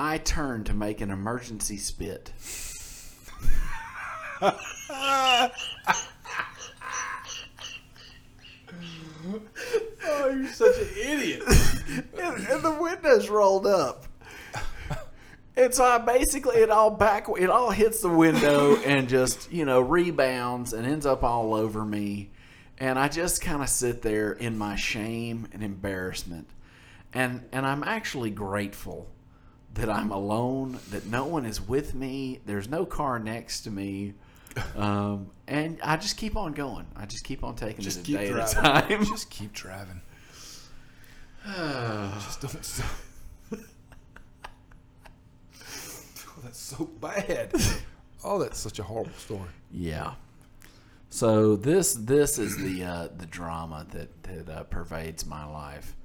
I 0.02 0.18
turn 0.18 0.64
to 0.64 0.74
make 0.74 1.02
an 1.02 1.12
emergency 1.12 1.76
spit. 1.76 2.32
Oh, 4.42 5.50
you're 10.30 10.48
such 10.48 10.78
an 10.78 10.88
idiot. 10.98 11.44
and, 12.18 12.48
and 12.48 12.64
the 12.64 12.78
windows 12.80 13.28
rolled 13.28 13.68
up. 13.68 14.06
And 15.58 15.74
so 15.74 15.84
I 15.84 15.98
basically 15.98 16.56
it 16.56 16.70
all 16.70 16.92
back 16.92 17.28
it 17.38 17.50
all 17.50 17.70
hits 17.70 18.02
the 18.02 18.08
window 18.08 18.78
and 18.78 19.10
just 19.10 19.52
you 19.52 19.66
know 19.66 19.82
rebounds 19.82 20.72
and 20.72 20.88
ends 20.88 21.06
up 21.06 21.24
all 21.24 21.54
over 21.54 21.84
me, 21.84 22.30
and 22.78 22.98
I 22.98 23.10
just 23.10 23.42
kind 23.42 23.62
of 23.62 23.68
sit 23.68 24.02
there 24.02 24.32
in 24.32 24.58
my 24.58 24.78
shame 24.78 25.50
and 25.52 25.62
embarrassment, 25.62 26.48
and 27.14 27.44
and 27.52 27.66
I'm 27.66 27.84
actually 27.84 28.30
grateful 28.30 29.10
that 29.76 29.90
I'm 29.90 30.12
alone, 30.12 30.80
that 30.92 31.06
no 31.06 31.26
one 31.26 31.46
is 31.46 31.62
with 31.62 31.94
me, 31.94 32.40
there's 32.46 32.68
no 32.68 32.86
car 32.86 33.20
next 33.20 33.62
to 33.62 33.72
me, 33.72 34.16
um, 34.76 35.30
and 35.48 35.80
I 35.84 35.98
just 35.98 36.18
keep 36.18 36.36
on 36.36 36.54
going. 36.54 36.88
I 36.96 37.06
just 37.06 37.24
keep 37.24 37.44
on 37.44 37.56
taking 37.56 37.84
Just 37.84 38.00
it 38.00 38.02
a 38.02 38.06
keep 38.06 38.18
day 38.18 38.32
driving. 38.32 38.58
at 38.66 38.84
a 38.84 38.88
time. 38.88 39.06
Just 39.06 39.30
keep 39.30 39.54
driving. 39.54 40.02
Just 41.46 42.42
don't 42.42 42.66
stop. 42.66 42.88
oh, 43.54 43.58
that's 46.44 46.60
so 46.60 46.86
bad. 47.00 47.54
Oh, 48.24 48.40
that's 48.40 48.60
such 48.60 48.80
a 48.80 48.84
horrible 48.84 49.12
story. 49.18 49.50
Yeah. 49.72 50.14
So 51.10 51.56
this 51.56 51.94
this 51.94 52.38
is 52.38 52.58
the 52.58 52.84
uh, 52.84 53.08
the 53.18 53.26
drama 53.26 53.86
that 53.92 54.24
that 54.24 54.50
uh, 54.50 54.64
pervades 54.64 55.26
my 55.26 55.46
life 55.46 55.96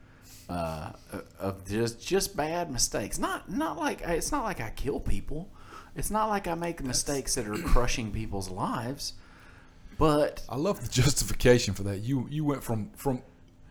uh, 0.48 0.92
of 1.38 1.66
just 1.66 2.07
just 2.07 2.37
bad 2.37 2.70
mistakes. 2.70 3.18
Not 3.18 3.50
not 3.50 3.78
like 3.78 4.02
it's 4.02 4.33
not 4.33 4.44
like 4.44 4.61
I 4.61 4.70
kill 4.70 5.00
people. 5.00 5.48
It's 5.96 6.11
not 6.11 6.28
like 6.28 6.48
I 6.48 6.54
make 6.54 6.83
mistakes 6.83 7.37
that 7.37 7.46
are 7.46 7.57
crushing 7.57 8.11
people's 8.11 8.50
lives. 8.50 9.14
But 9.96 10.42
I 10.48 10.57
love 10.57 10.83
the 10.83 10.88
justification 10.88 11.74
for 11.74 11.85
that. 11.85 11.98
You 11.98 12.26
you 12.30 12.44
went 12.44 12.62
from 12.62 12.90
from 12.96 13.22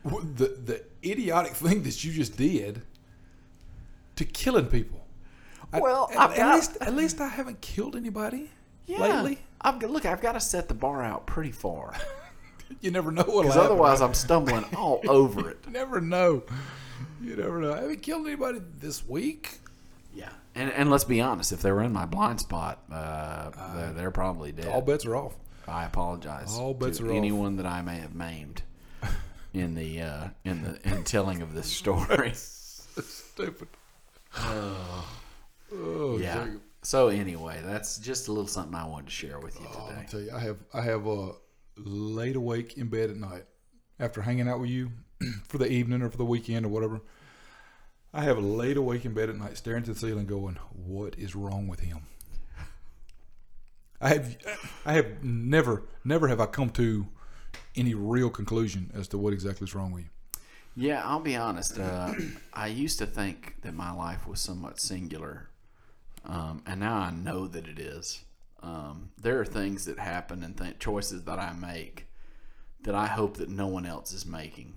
the 0.04 0.58
the 0.64 0.84
idiotic 1.04 1.54
thing 1.54 1.84
that 1.84 2.04
you 2.04 2.12
just 2.14 2.38
did 2.38 2.82
to 4.16 4.26
killing 4.26 4.68
people. 4.68 5.06
Well, 5.74 6.10
at, 6.12 6.20
I've 6.20 6.32
at 6.32 6.38
got- 6.38 6.56
least 6.56 6.78
at 6.82 6.96
least 6.96 7.22
I 7.22 7.28
haven't 7.28 7.62
killed 7.62 7.96
anybody 7.96 8.50
yeah, 8.86 9.00
lately. 9.00 9.40
I've 9.62 9.82
look. 9.82 10.06
I've 10.06 10.22
got 10.22 10.34
to 10.34 10.40
set 10.40 10.68
the 10.68 10.74
bar 10.74 11.04
out 11.04 11.26
pretty 11.26 11.52
far 11.52 11.96
You 12.82 12.92
never 12.92 13.12
know 13.12 13.24
what'll 13.24 13.44
because 13.44 13.58
otherwise 13.58 14.02
I'm 14.02 14.14
stumbling 14.14 14.66
all 14.76 15.02
over 15.08 15.50
it. 15.50 15.60
you 15.66 15.72
never 15.72 16.02
know. 16.02 16.44
You 17.22 17.36
never 17.36 17.62
know. 17.62 17.74
I 17.74 17.82
haven't 17.82 18.02
killed 18.02 18.28
anybody 18.28 18.60
this 18.80 19.08
week. 19.08 19.60
Yeah, 20.14 20.30
and 20.56 20.72
and 20.72 20.90
let's 20.92 21.04
be 21.06 21.22
honest. 21.22 21.52
If 21.52 21.62
they 21.62 21.72
were 21.72 21.82
in 21.84 21.94
my 21.94 22.06
blind 22.06 22.40
spot, 22.40 22.84
uh, 22.92 23.52
they're, 23.76 23.94
they're 23.94 24.12
probably 24.12 24.52
dead. 24.52 24.68
All 24.68 24.82
bets 24.82 25.06
are 25.06 25.16
off. 25.16 25.34
I 25.68 25.86
apologize. 25.86 26.58
All 26.58 26.74
bets 26.74 26.98
to 26.98 27.06
are 27.06 27.10
off. 27.12 27.16
anyone 27.16 27.56
that 27.58 27.66
I 27.66 27.82
may 27.82 27.98
have 27.98 28.14
maimed 28.16 28.64
in 29.54 29.76
the 29.76 30.02
uh, 30.02 30.28
in 30.44 30.62
the 30.64 30.80
in 30.90 31.04
telling 31.04 31.42
of 31.42 31.54
this 31.54 31.68
story. 31.68 32.32
Stupid. 32.34 33.68
Oh, 35.76 36.18
yeah. 36.20 36.46
Jacob. 36.46 36.62
So 36.84 37.08
anyway, 37.08 37.62
that's 37.64 37.98
just 37.98 38.28
a 38.28 38.32
little 38.32 38.48
something 38.48 38.76
I 38.76 38.86
wanted 38.86 39.06
to 39.08 39.12
share 39.12 39.40
with 39.40 39.60
you 39.60 39.66
Oh, 39.74 39.80
I'll 39.80 39.88
today. 39.88 40.06
tell 40.10 40.20
you, 40.22 40.32
I 40.34 40.40
have 40.40 40.58
I 40.74 40.82
have 40.82 41.08
uh, 41.08 41.30
laid 41.78 42.36
awake 42.36 42.78
in 42.78 42.88
bed 42.88 43.10
at 43.10 43.18
night 43.18 43.46
after 44.00 44.22
hanging 44.22 44.48
out 44.48 44.60
with 44.60 44.70
you 44.70 44.92
for 45.48 45.58
the 45.58 45.72
evening 45.72 46.02
or 46.02 46.10
for 46.10 46.18
the 46.18 46.26
weekend 46.26 46.66
or 46.66 46.70
whatever. 46.70 47.02
I 48.14 48.24
have 48.24 48.38
laid 48.38 48.78
awake 48.78 49.06
in 49.06 49.14
bed 49.14 49.30
at 49.30 49.38
night, 49.38 49.58
staring 49.58 49.84
to 49.84 49.94
the 49.94 50.00
ceiling, 50.00 50.28
going, 50.28 50.58
"What 50.72 51.18
is 51.18 51.36
wrong 51.36 51.68
with 51.68 51.80
him?" 51.80 52.06
I 54.00 54.10
have 54.10 54.38
I 54.86 54.94
have 54.94 55.24
never 55.24 55.84
never 56.04 56.28
have 56.28 56.40
I 56.40 56.46
come 56.46 56.70
to 56.72 57.08
any 57.76 57.94
real 57.94 58.30
conclusion 58.30 58.92
as 58.94 59.08
to 59.10 59.18
what 59.18 59.34
exactly 59.34 59.66
is 59.66 59.74
wrong 59.74 59.92
with 59.92 60.04
you. 60.04 60.10
Yeah, 60.76 61.02
I'll 61.06 61.20
be 61.20 61.36
honest. 61.36 61.80
Uh, 61.80 62.14
I 62.54 62.68
used 62.68 63.00
to 63.00 63.06
think 63.06 63.56
that 63.62 63.74
my 63.74 63.92
life 63.92 64.28
was 64.28 64.40
somewhat 64.40 64.80
singular, 64.80 65.50
um, 66.26 66.64
and 66.66 66.80
now 66.80 66.98
I 66.98 67.12
know 67.12 67.48
that 67.48 67.68
it 67.68 67.80
is. 67.80 68.24
Um, 68.64 69.10
there 69.22 69.40
are 69.42 69.46
things 69.46 69.86
that 69.86 70.00
happen 70.00 70.42
and 70.44 70.58
th- 70.58 70.80
choices 70.80 71.24
that 71.26 71.38
I 71.38 71.52
make 71.54 72.08
that 72.84 72.96
I 72.96 73.08
hope 73.08 73.38
that 73.38 73.50
no 73.50 73.68
one 73.68 73.86
else 73.86 74.14
is 74.14 74.26
making. 74.26 74.76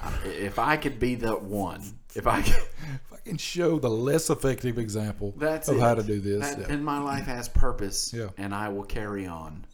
I- 0.00 0.12
If 0.26 0.58
I 0.58 0.76
could 0.76 0.98
be 1.00 1.16
that 1.16 1.42
one, 1.42 1.82
if 2.14 2.26
I 2.26 2.42
could, 2.42 2.54
If 2.54 3.12
I 3.12 3.16
can 3.24 3.36
show 3.36 3.78
the 3.78 3.90
less 3.90 4.30
effective 4.30 4.78
example 4.78 5.34
that's 5.36 5.68
of 5.68 5.76
it. 5.76 5.80
how 5.80 5.94
to 5.94 6.02
do 6.02 6.20
this, 6.20 6.40
That- 6.48 6.60
yeah. 6.60 6.66
then 6.68 6.84
my 6.84 7.00
life 7.00 7.24
has 7.26 7.48
purpose, 7.48 8.12
Yeah. 8.12 8.28
and 8.36 8.54
I 8.54 8.68
will 8.68 8.84
carry 8.84 9.26
on 9.26 9.66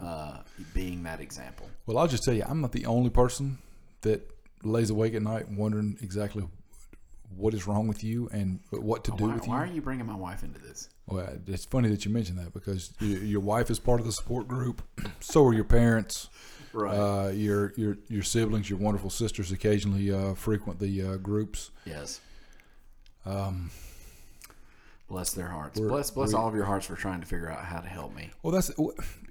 uh, 0.00 0.38
being 0.74 1.02
that 1.02 1.20
example. 1.20 1.68
Well, 1.86 1.98
I'll 1.98 2.06
just 2.08 2.22
tell 2.22 2.32
you, 2.34 2.44
I'm 2.46 2.60
not 2.60 2.72
the 2.72 2.86
only 2.86 3.10
person 3.10 3.58
that 4.02 4.30
lays 4.62 4.90
awake 4.90 5.12
at 5.14 5.22
night 5.22 5.50
wondering 5.50 5.98
exactly 6.00 6.46
what 7.36 7.52
is 7.52 7.66
wrong 7.66 7.88
with 7.88 8.04
you 8.04 8.28
and 8.32 8.60
what 8.70 9.04
to 9.04 9.10
do 9.12 9.26
Why, 9.26 9.34
with 9.34 9.44
you. 9.46 9.50
why 9.50 9.58
are 9.62 9.66
you 9.66 9.82
bringing 9.82 10.06
my 10.06 10.14
wife 10.14 10.44
into 10.44 10.60
this? 10.60 10.88
Well, 11.06 11.28
it's 11.46 11.64
funny 11.64 11.88
that 11.90 12.04
you 12.04 12.10
mentioned 12.12 12.38
that 12.38 12.52
because 12.54 12.92
your 13.00 13.40
wife 13.40 13.70
is 13.70 13.78
part 13.78 14.00
of 14.00 14.06
the 14.06 14.12
support 14.12 14.46
group. 14.48 14.82
So 15.20 15.44
are 15.46 15.54
your 15.54 15.64
parents. 15.64 16.28
Right. 16.72 16.94
Uh, 16.96 17.28
your 17.30 17.72
your 17.76 17.96
your 18.08 18.22
siblings, 18.22 18.68
your 18.70 18.78
wonderful 18.78 19.10
sisters, 19.10 19.52
occasionally 19.52 20.10
uh, 20.12 20.34
frequent 20.34 20.78
the 20.80 21.02
uh, 21.02 21.16
groups. 21.16 21.70
yes. 21.84 22.20
Um, 23.26 23.70
Bless 25.08 25.32
their 25.34 25.48
hearts. 25.48 25.78
Bless 25.78 26.10
bless 26.10 26.32
all 26.32 26.48
of 26.48 26.54
your 26.54 26.64
hearts 26.64 26.86
for 26.86 26.96
trying 26.96 27.20
to 27.20 27.26
figure 27.26 27.50
out 27.50 27.64
how 27.64 27.80
to 27.80 27.88
help 27.88 28.14
me. 28.14 28.30
well, 28.42 28.52
that's 28.52 28.70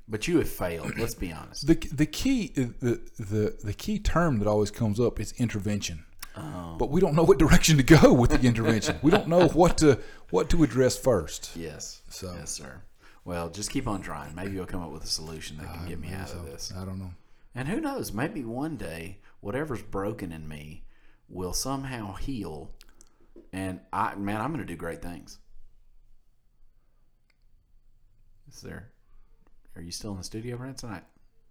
But 0.08 0.28
you 0.28 0.38
have 0.38 0.50
failed. 0.50 0.98
Let's 0.98 1.16
be 1.16 1.32
honest. 1.32 1.66
the 1.66 1.74
the 1.92 2.06
key. 2.06 2.50
The 2.56 3.02
the 3.20 3.58
the 3.64 3.74
key 3.74 3.98
term 3.98 4.38
that 4.40 4.48
always 4.48 4.70
comes 4.72 5.00
up 5.00 5.20
is 5.20 5.34
intervention. 5.38 6.06
Oh, 6.36 6.76
But 6.80 6.90
we 6.90 7.02
don't 7.02 7.16
know 7.16 7.24
what 7.24 7.38
direction 7.40 7.78
to 7.78 7.84
go 7.84 8.14
with 8.22 8.32
the 8.32 8.48
intervention. 8.48 8.98
we 9.02 9.12
don't 9.12 9.28
know 9.28 9.48
what 9.50 9.78
to 9.80 10.00
what 10.30 10.50
to 10.52 10.64
address 10.64 10.98
first. 10.98 11.52
yes. 11.56 12.02
So- 12.10 12.34
yes, 12.38 12.52
sir. 12.52 12.82
Well, 13.24 13.50
just 13.50 13.70
keep 13.70 13.88
on 13.88 14.02
trying. 14.02 14.34
Maybe 14.34 14.54
you'll 14.54 14.66
come 14.66 14.82
up 14.82 14.92
with 14.92 15.04
a 15.04 15.08
solution 15.08 15.58
that 15.58 15.72
can 15.74 15.88
get 15.88 16.00
me 16.00 16.12
out 16.12 16.32
of 16.34 16.46
this. 16.48 16.74
I 16.76 16.84
don't 16.86 16.98
know. 16.98 17.12
And 17.54 17.68
who 17.68 17.80
knows? 17.80 18.12
Maybe 18.14 18.44
one 18.44 18.78
day, 18.78 19.20
whatever's 19.42 19.84
broken 19.84 20.32
in 20.32 20.48
me 20.48 20.86
will 21.30 21.54
somehow 21.54 22.14
heal. 22.16 22.72
And 23.54 23.80
I, 23.94 24.16
man, 24.16 24.42
I'm 24.42 24.48
going 24.52 24.66
to 24.66 24.74
do 24.74 24.76
great 24.76 25.04
things. 25.04 25.38
Is 28.52 28.62
there? 28.62 28.90
Are 29.76 29.82
you 29.82 29.92
still 29.92 30.12
in 30.12 30.18
the 30.18 30.24
studio, 30.24 30.58
Brent, 30.58 30.78
tonight? 30.80 31.04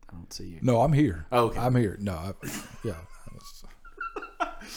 I 0.09 0.13
don't 0.15 0.33
see 0.33 0.45
you. 0.49 0.59
No, 0.63 0.81
I'm 0.81 0.93
here. 0.93 1.27
Oh, 1.31 1.47
okay. 1.47 1.61
I'm 1.61 1.77
here. 1.77 1.97
No, 2.01 2.15
I, 2.15 2.33
yeah. 2.85 2.95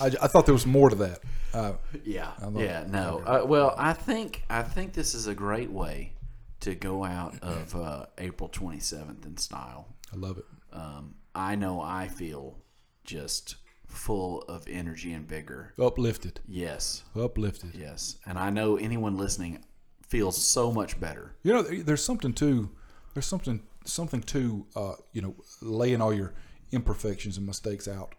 I, 0.02 0.08
I, 0.08 0.28
thought 0.28 0.46
there 0.46 0.54
was 0.54 0.66
more 0.66 0.90
to 0.90 0.96
that. 0.96 1.20
Uh, 1.54 1.74
Yeah, 2.04 2.32
know. 2.42 2.60
yeah, 2.60 2.86
no. 2.88 3.22
Uh, 3.26 3.46
well, 3.46 3.76
I 3.78 3.94
think 3.94 4.44
I 4.50 4.64
think 4.64 4.94
this 4.94 5.14
is 5.14 5.28
a 5.28 5.36
great 5.36 5.72
way 5.72 6.14
to 6.62 6.76
go 6.76 7.04
out 7.04 7.36
of 7.42 7.76
uh, 7.76 8.06
April 8.18 8.50
27th 8.50 9.26
in 9.26 9.38
style. 9.38 9.88
I 10.14 10.16
love 10.16 10.38
it. 10.38 10.46
Um, 10.72 11.16
I 11.36 11.56
know 11.56 11.82
I 11.82 12.08
feel 12.08 12.58
just 13.04 13.56
full 13.86 14.42
of 14.44 14.68
energy 14.68 15.14
and 15.14 15.28
vigor. 15.28 15.74
Uplifted. 15.80 16.40
Yes, 16.48 17.04
Uplifted. 17.16 17.76
yes, 17.76 18.18
and 18.26 18.38
I 18.38 18.50
know 18.50 18.78
anyone 18.78 19.18
listening 19.18 19.64
feels 20.08 20.38
so 20.38 20.72
much 20.72 21.00
better. 21.00 21.36
You 21.44 21.54
know, 21.54 21.62
there's 21.62 22.04
something 22.04 22.34
to 22.34 22.70
there's 23.14 23.26
something 23.26 23.62
something 23.86 24.22
to 24.22 24.66
uh, 24.76 24.94
you 25.12 25.22
know 25.22 25.36
laying 25.62 26.02
all 26.02 26.14
your 26.14 26.34
imperfections 26.72 27.38
and 27.38 27.46
mistakes 27.46 27.88
out 27.88 28.16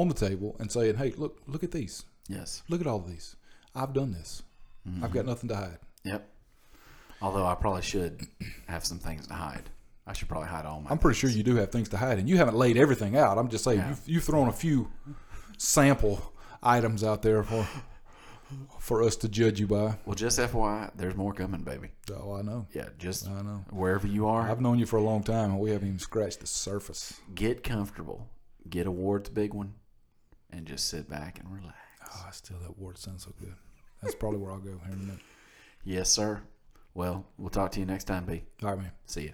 on 0.00 0.08
the 0.08 0.14
table 0.14 0.56
and 0.60 0.70
saying, 0.70 0.96
"Hey, 0.96 1.12
look, 1.16 1.40
look 1.46 1.64
at 1.64 1.70
these. 1.72 2.04
Yes, 2.28 2.62
Look 2.68 2.80
at 2.80 2.86
all 2.86 2.98
of 2.98 3.08
these. 3.08 3.36
I've 3.74 3.92
done 3.92 4.12
this. 4.12 4.42
Mm-hmm. 4.88 5.04
I've 5.04 5.12
got 5.12 5.26
nothing 5.26 5.48
to 5.48 5.56
hide." 5.56 5.78
yep. 6.04 6.28
Although 7.22 7.46
I 7.46 7.54
probably 7.54 7.82
should 7.82 8.26
have 8.68 8.84
some 8.84 8.98
things 8.98 9.26
to 9.28 9.34
hide. 9.34 9.70
I 10.06 10.12
should 10.12 10.28
probably 10.28 10.48
hide 10.48 10.66
all 10.66 10.80
my. 10.82 10.90
I'm 10.90 10.98
pretty 10.98 11.18
sure 11.18 11.30
you 11.30 11.42
do 11.42 11.56
have 11.56 11.72
things 11.72 11.88
to 11.88 11.96
hide, 11.96 12.18
and 12.18 12.28
you 12.28 12.36
haven't 12.36 12.56
laid 12.56 12.76
everything 12.76 13.16
out. 13.16 13.38
I'm 13.38 13.48
just 13.48 13.64
saying 13.64 13.78
Yeah. 13.78 13.88
you've, 13.88 14.02
you've 14.08 14.24
thrown 14.24 14.48
a 14.48 14.52
few 14.52 14.88
sample 15.58 16.32
items 16.62 17.02
out 17.02 17.22
there 17.22 17.42
for 17.42 17.66
for 18.78 19.02
us 19.02 19.16
to 19.16 19.28
judge 19.28 19.58
you 19.58 19.66
by. 19.66 19.96
Well, 20.04 20.14
just 20.14 20.38
FYI, 20.38 20.92
there's 20.94 21.16
more 21.16 21.32
coming, 21.32 21.62
baby. 21.62 21.88
Oh, 22.14 22.34
I 22.36 22.42
know. 22.42 22.66
Yeah, 22.72 22.88
just 22.98 23.26
I 23.28 23.42
know. 23.42 23.64
wherever 23.70 24.06
you 24.06 24.28
are, 24.28 24.48
I've 24.48 24.60
known 24.60 24.78
you 24.78 24.86
for 24.86 24.96
a 24.98 25.02
long 25.02 25.22
time, 25.24 25.50
and 25.52 25.58
we 25.58 25.70
haven't 25.70 25.88
even 25.88 25.98
scratched 25.98 26.40
the 26.40 26.46
surface. 26.46 27.20
get 27.34 27.64
comfortable, 27.64 28.28
get 28.70 28.86
a 28.86 28.90
Ward's 28.90 29.28
big 29.30 29.52
one, 29.54 29.74
and 30.50 30.66
just 30.66 30.88
sit 30.88 31.08
back 31.08 31.38
and 31.40 31.52
relax. 31.52 31.76
Oh, 32.04 32.28
still 32.32 32.58
that 32.60 32.78
word 32.78 32.98
sounds 32.98 33.24
so 33.24 33.32
good. 33.38 33.54
That's 34.02 34.14
probably 34.14 34.38
where 34.38 34.52
I'll 34.52 34.58
go 34.58 34.78
here 34.84 34.92
in 34.92 35.00
a 35.00 35.02
minute. 35.02 35.20
Yes, 35.88 36.10
sir. 36.10 36.42
Well, 36.94 37.24
we'll 37.38 37.48
talk 37.48 37.70
to 37.72 37.78
you 37.80 37.86
next 37.86 38.04
time, 38.04 38.24
B. 38.24 38.42
All 38.60 38.70
right, 38.70 38.78
man. 38.78 38.90
See 39.04 39.26
ya. 39.26 39.30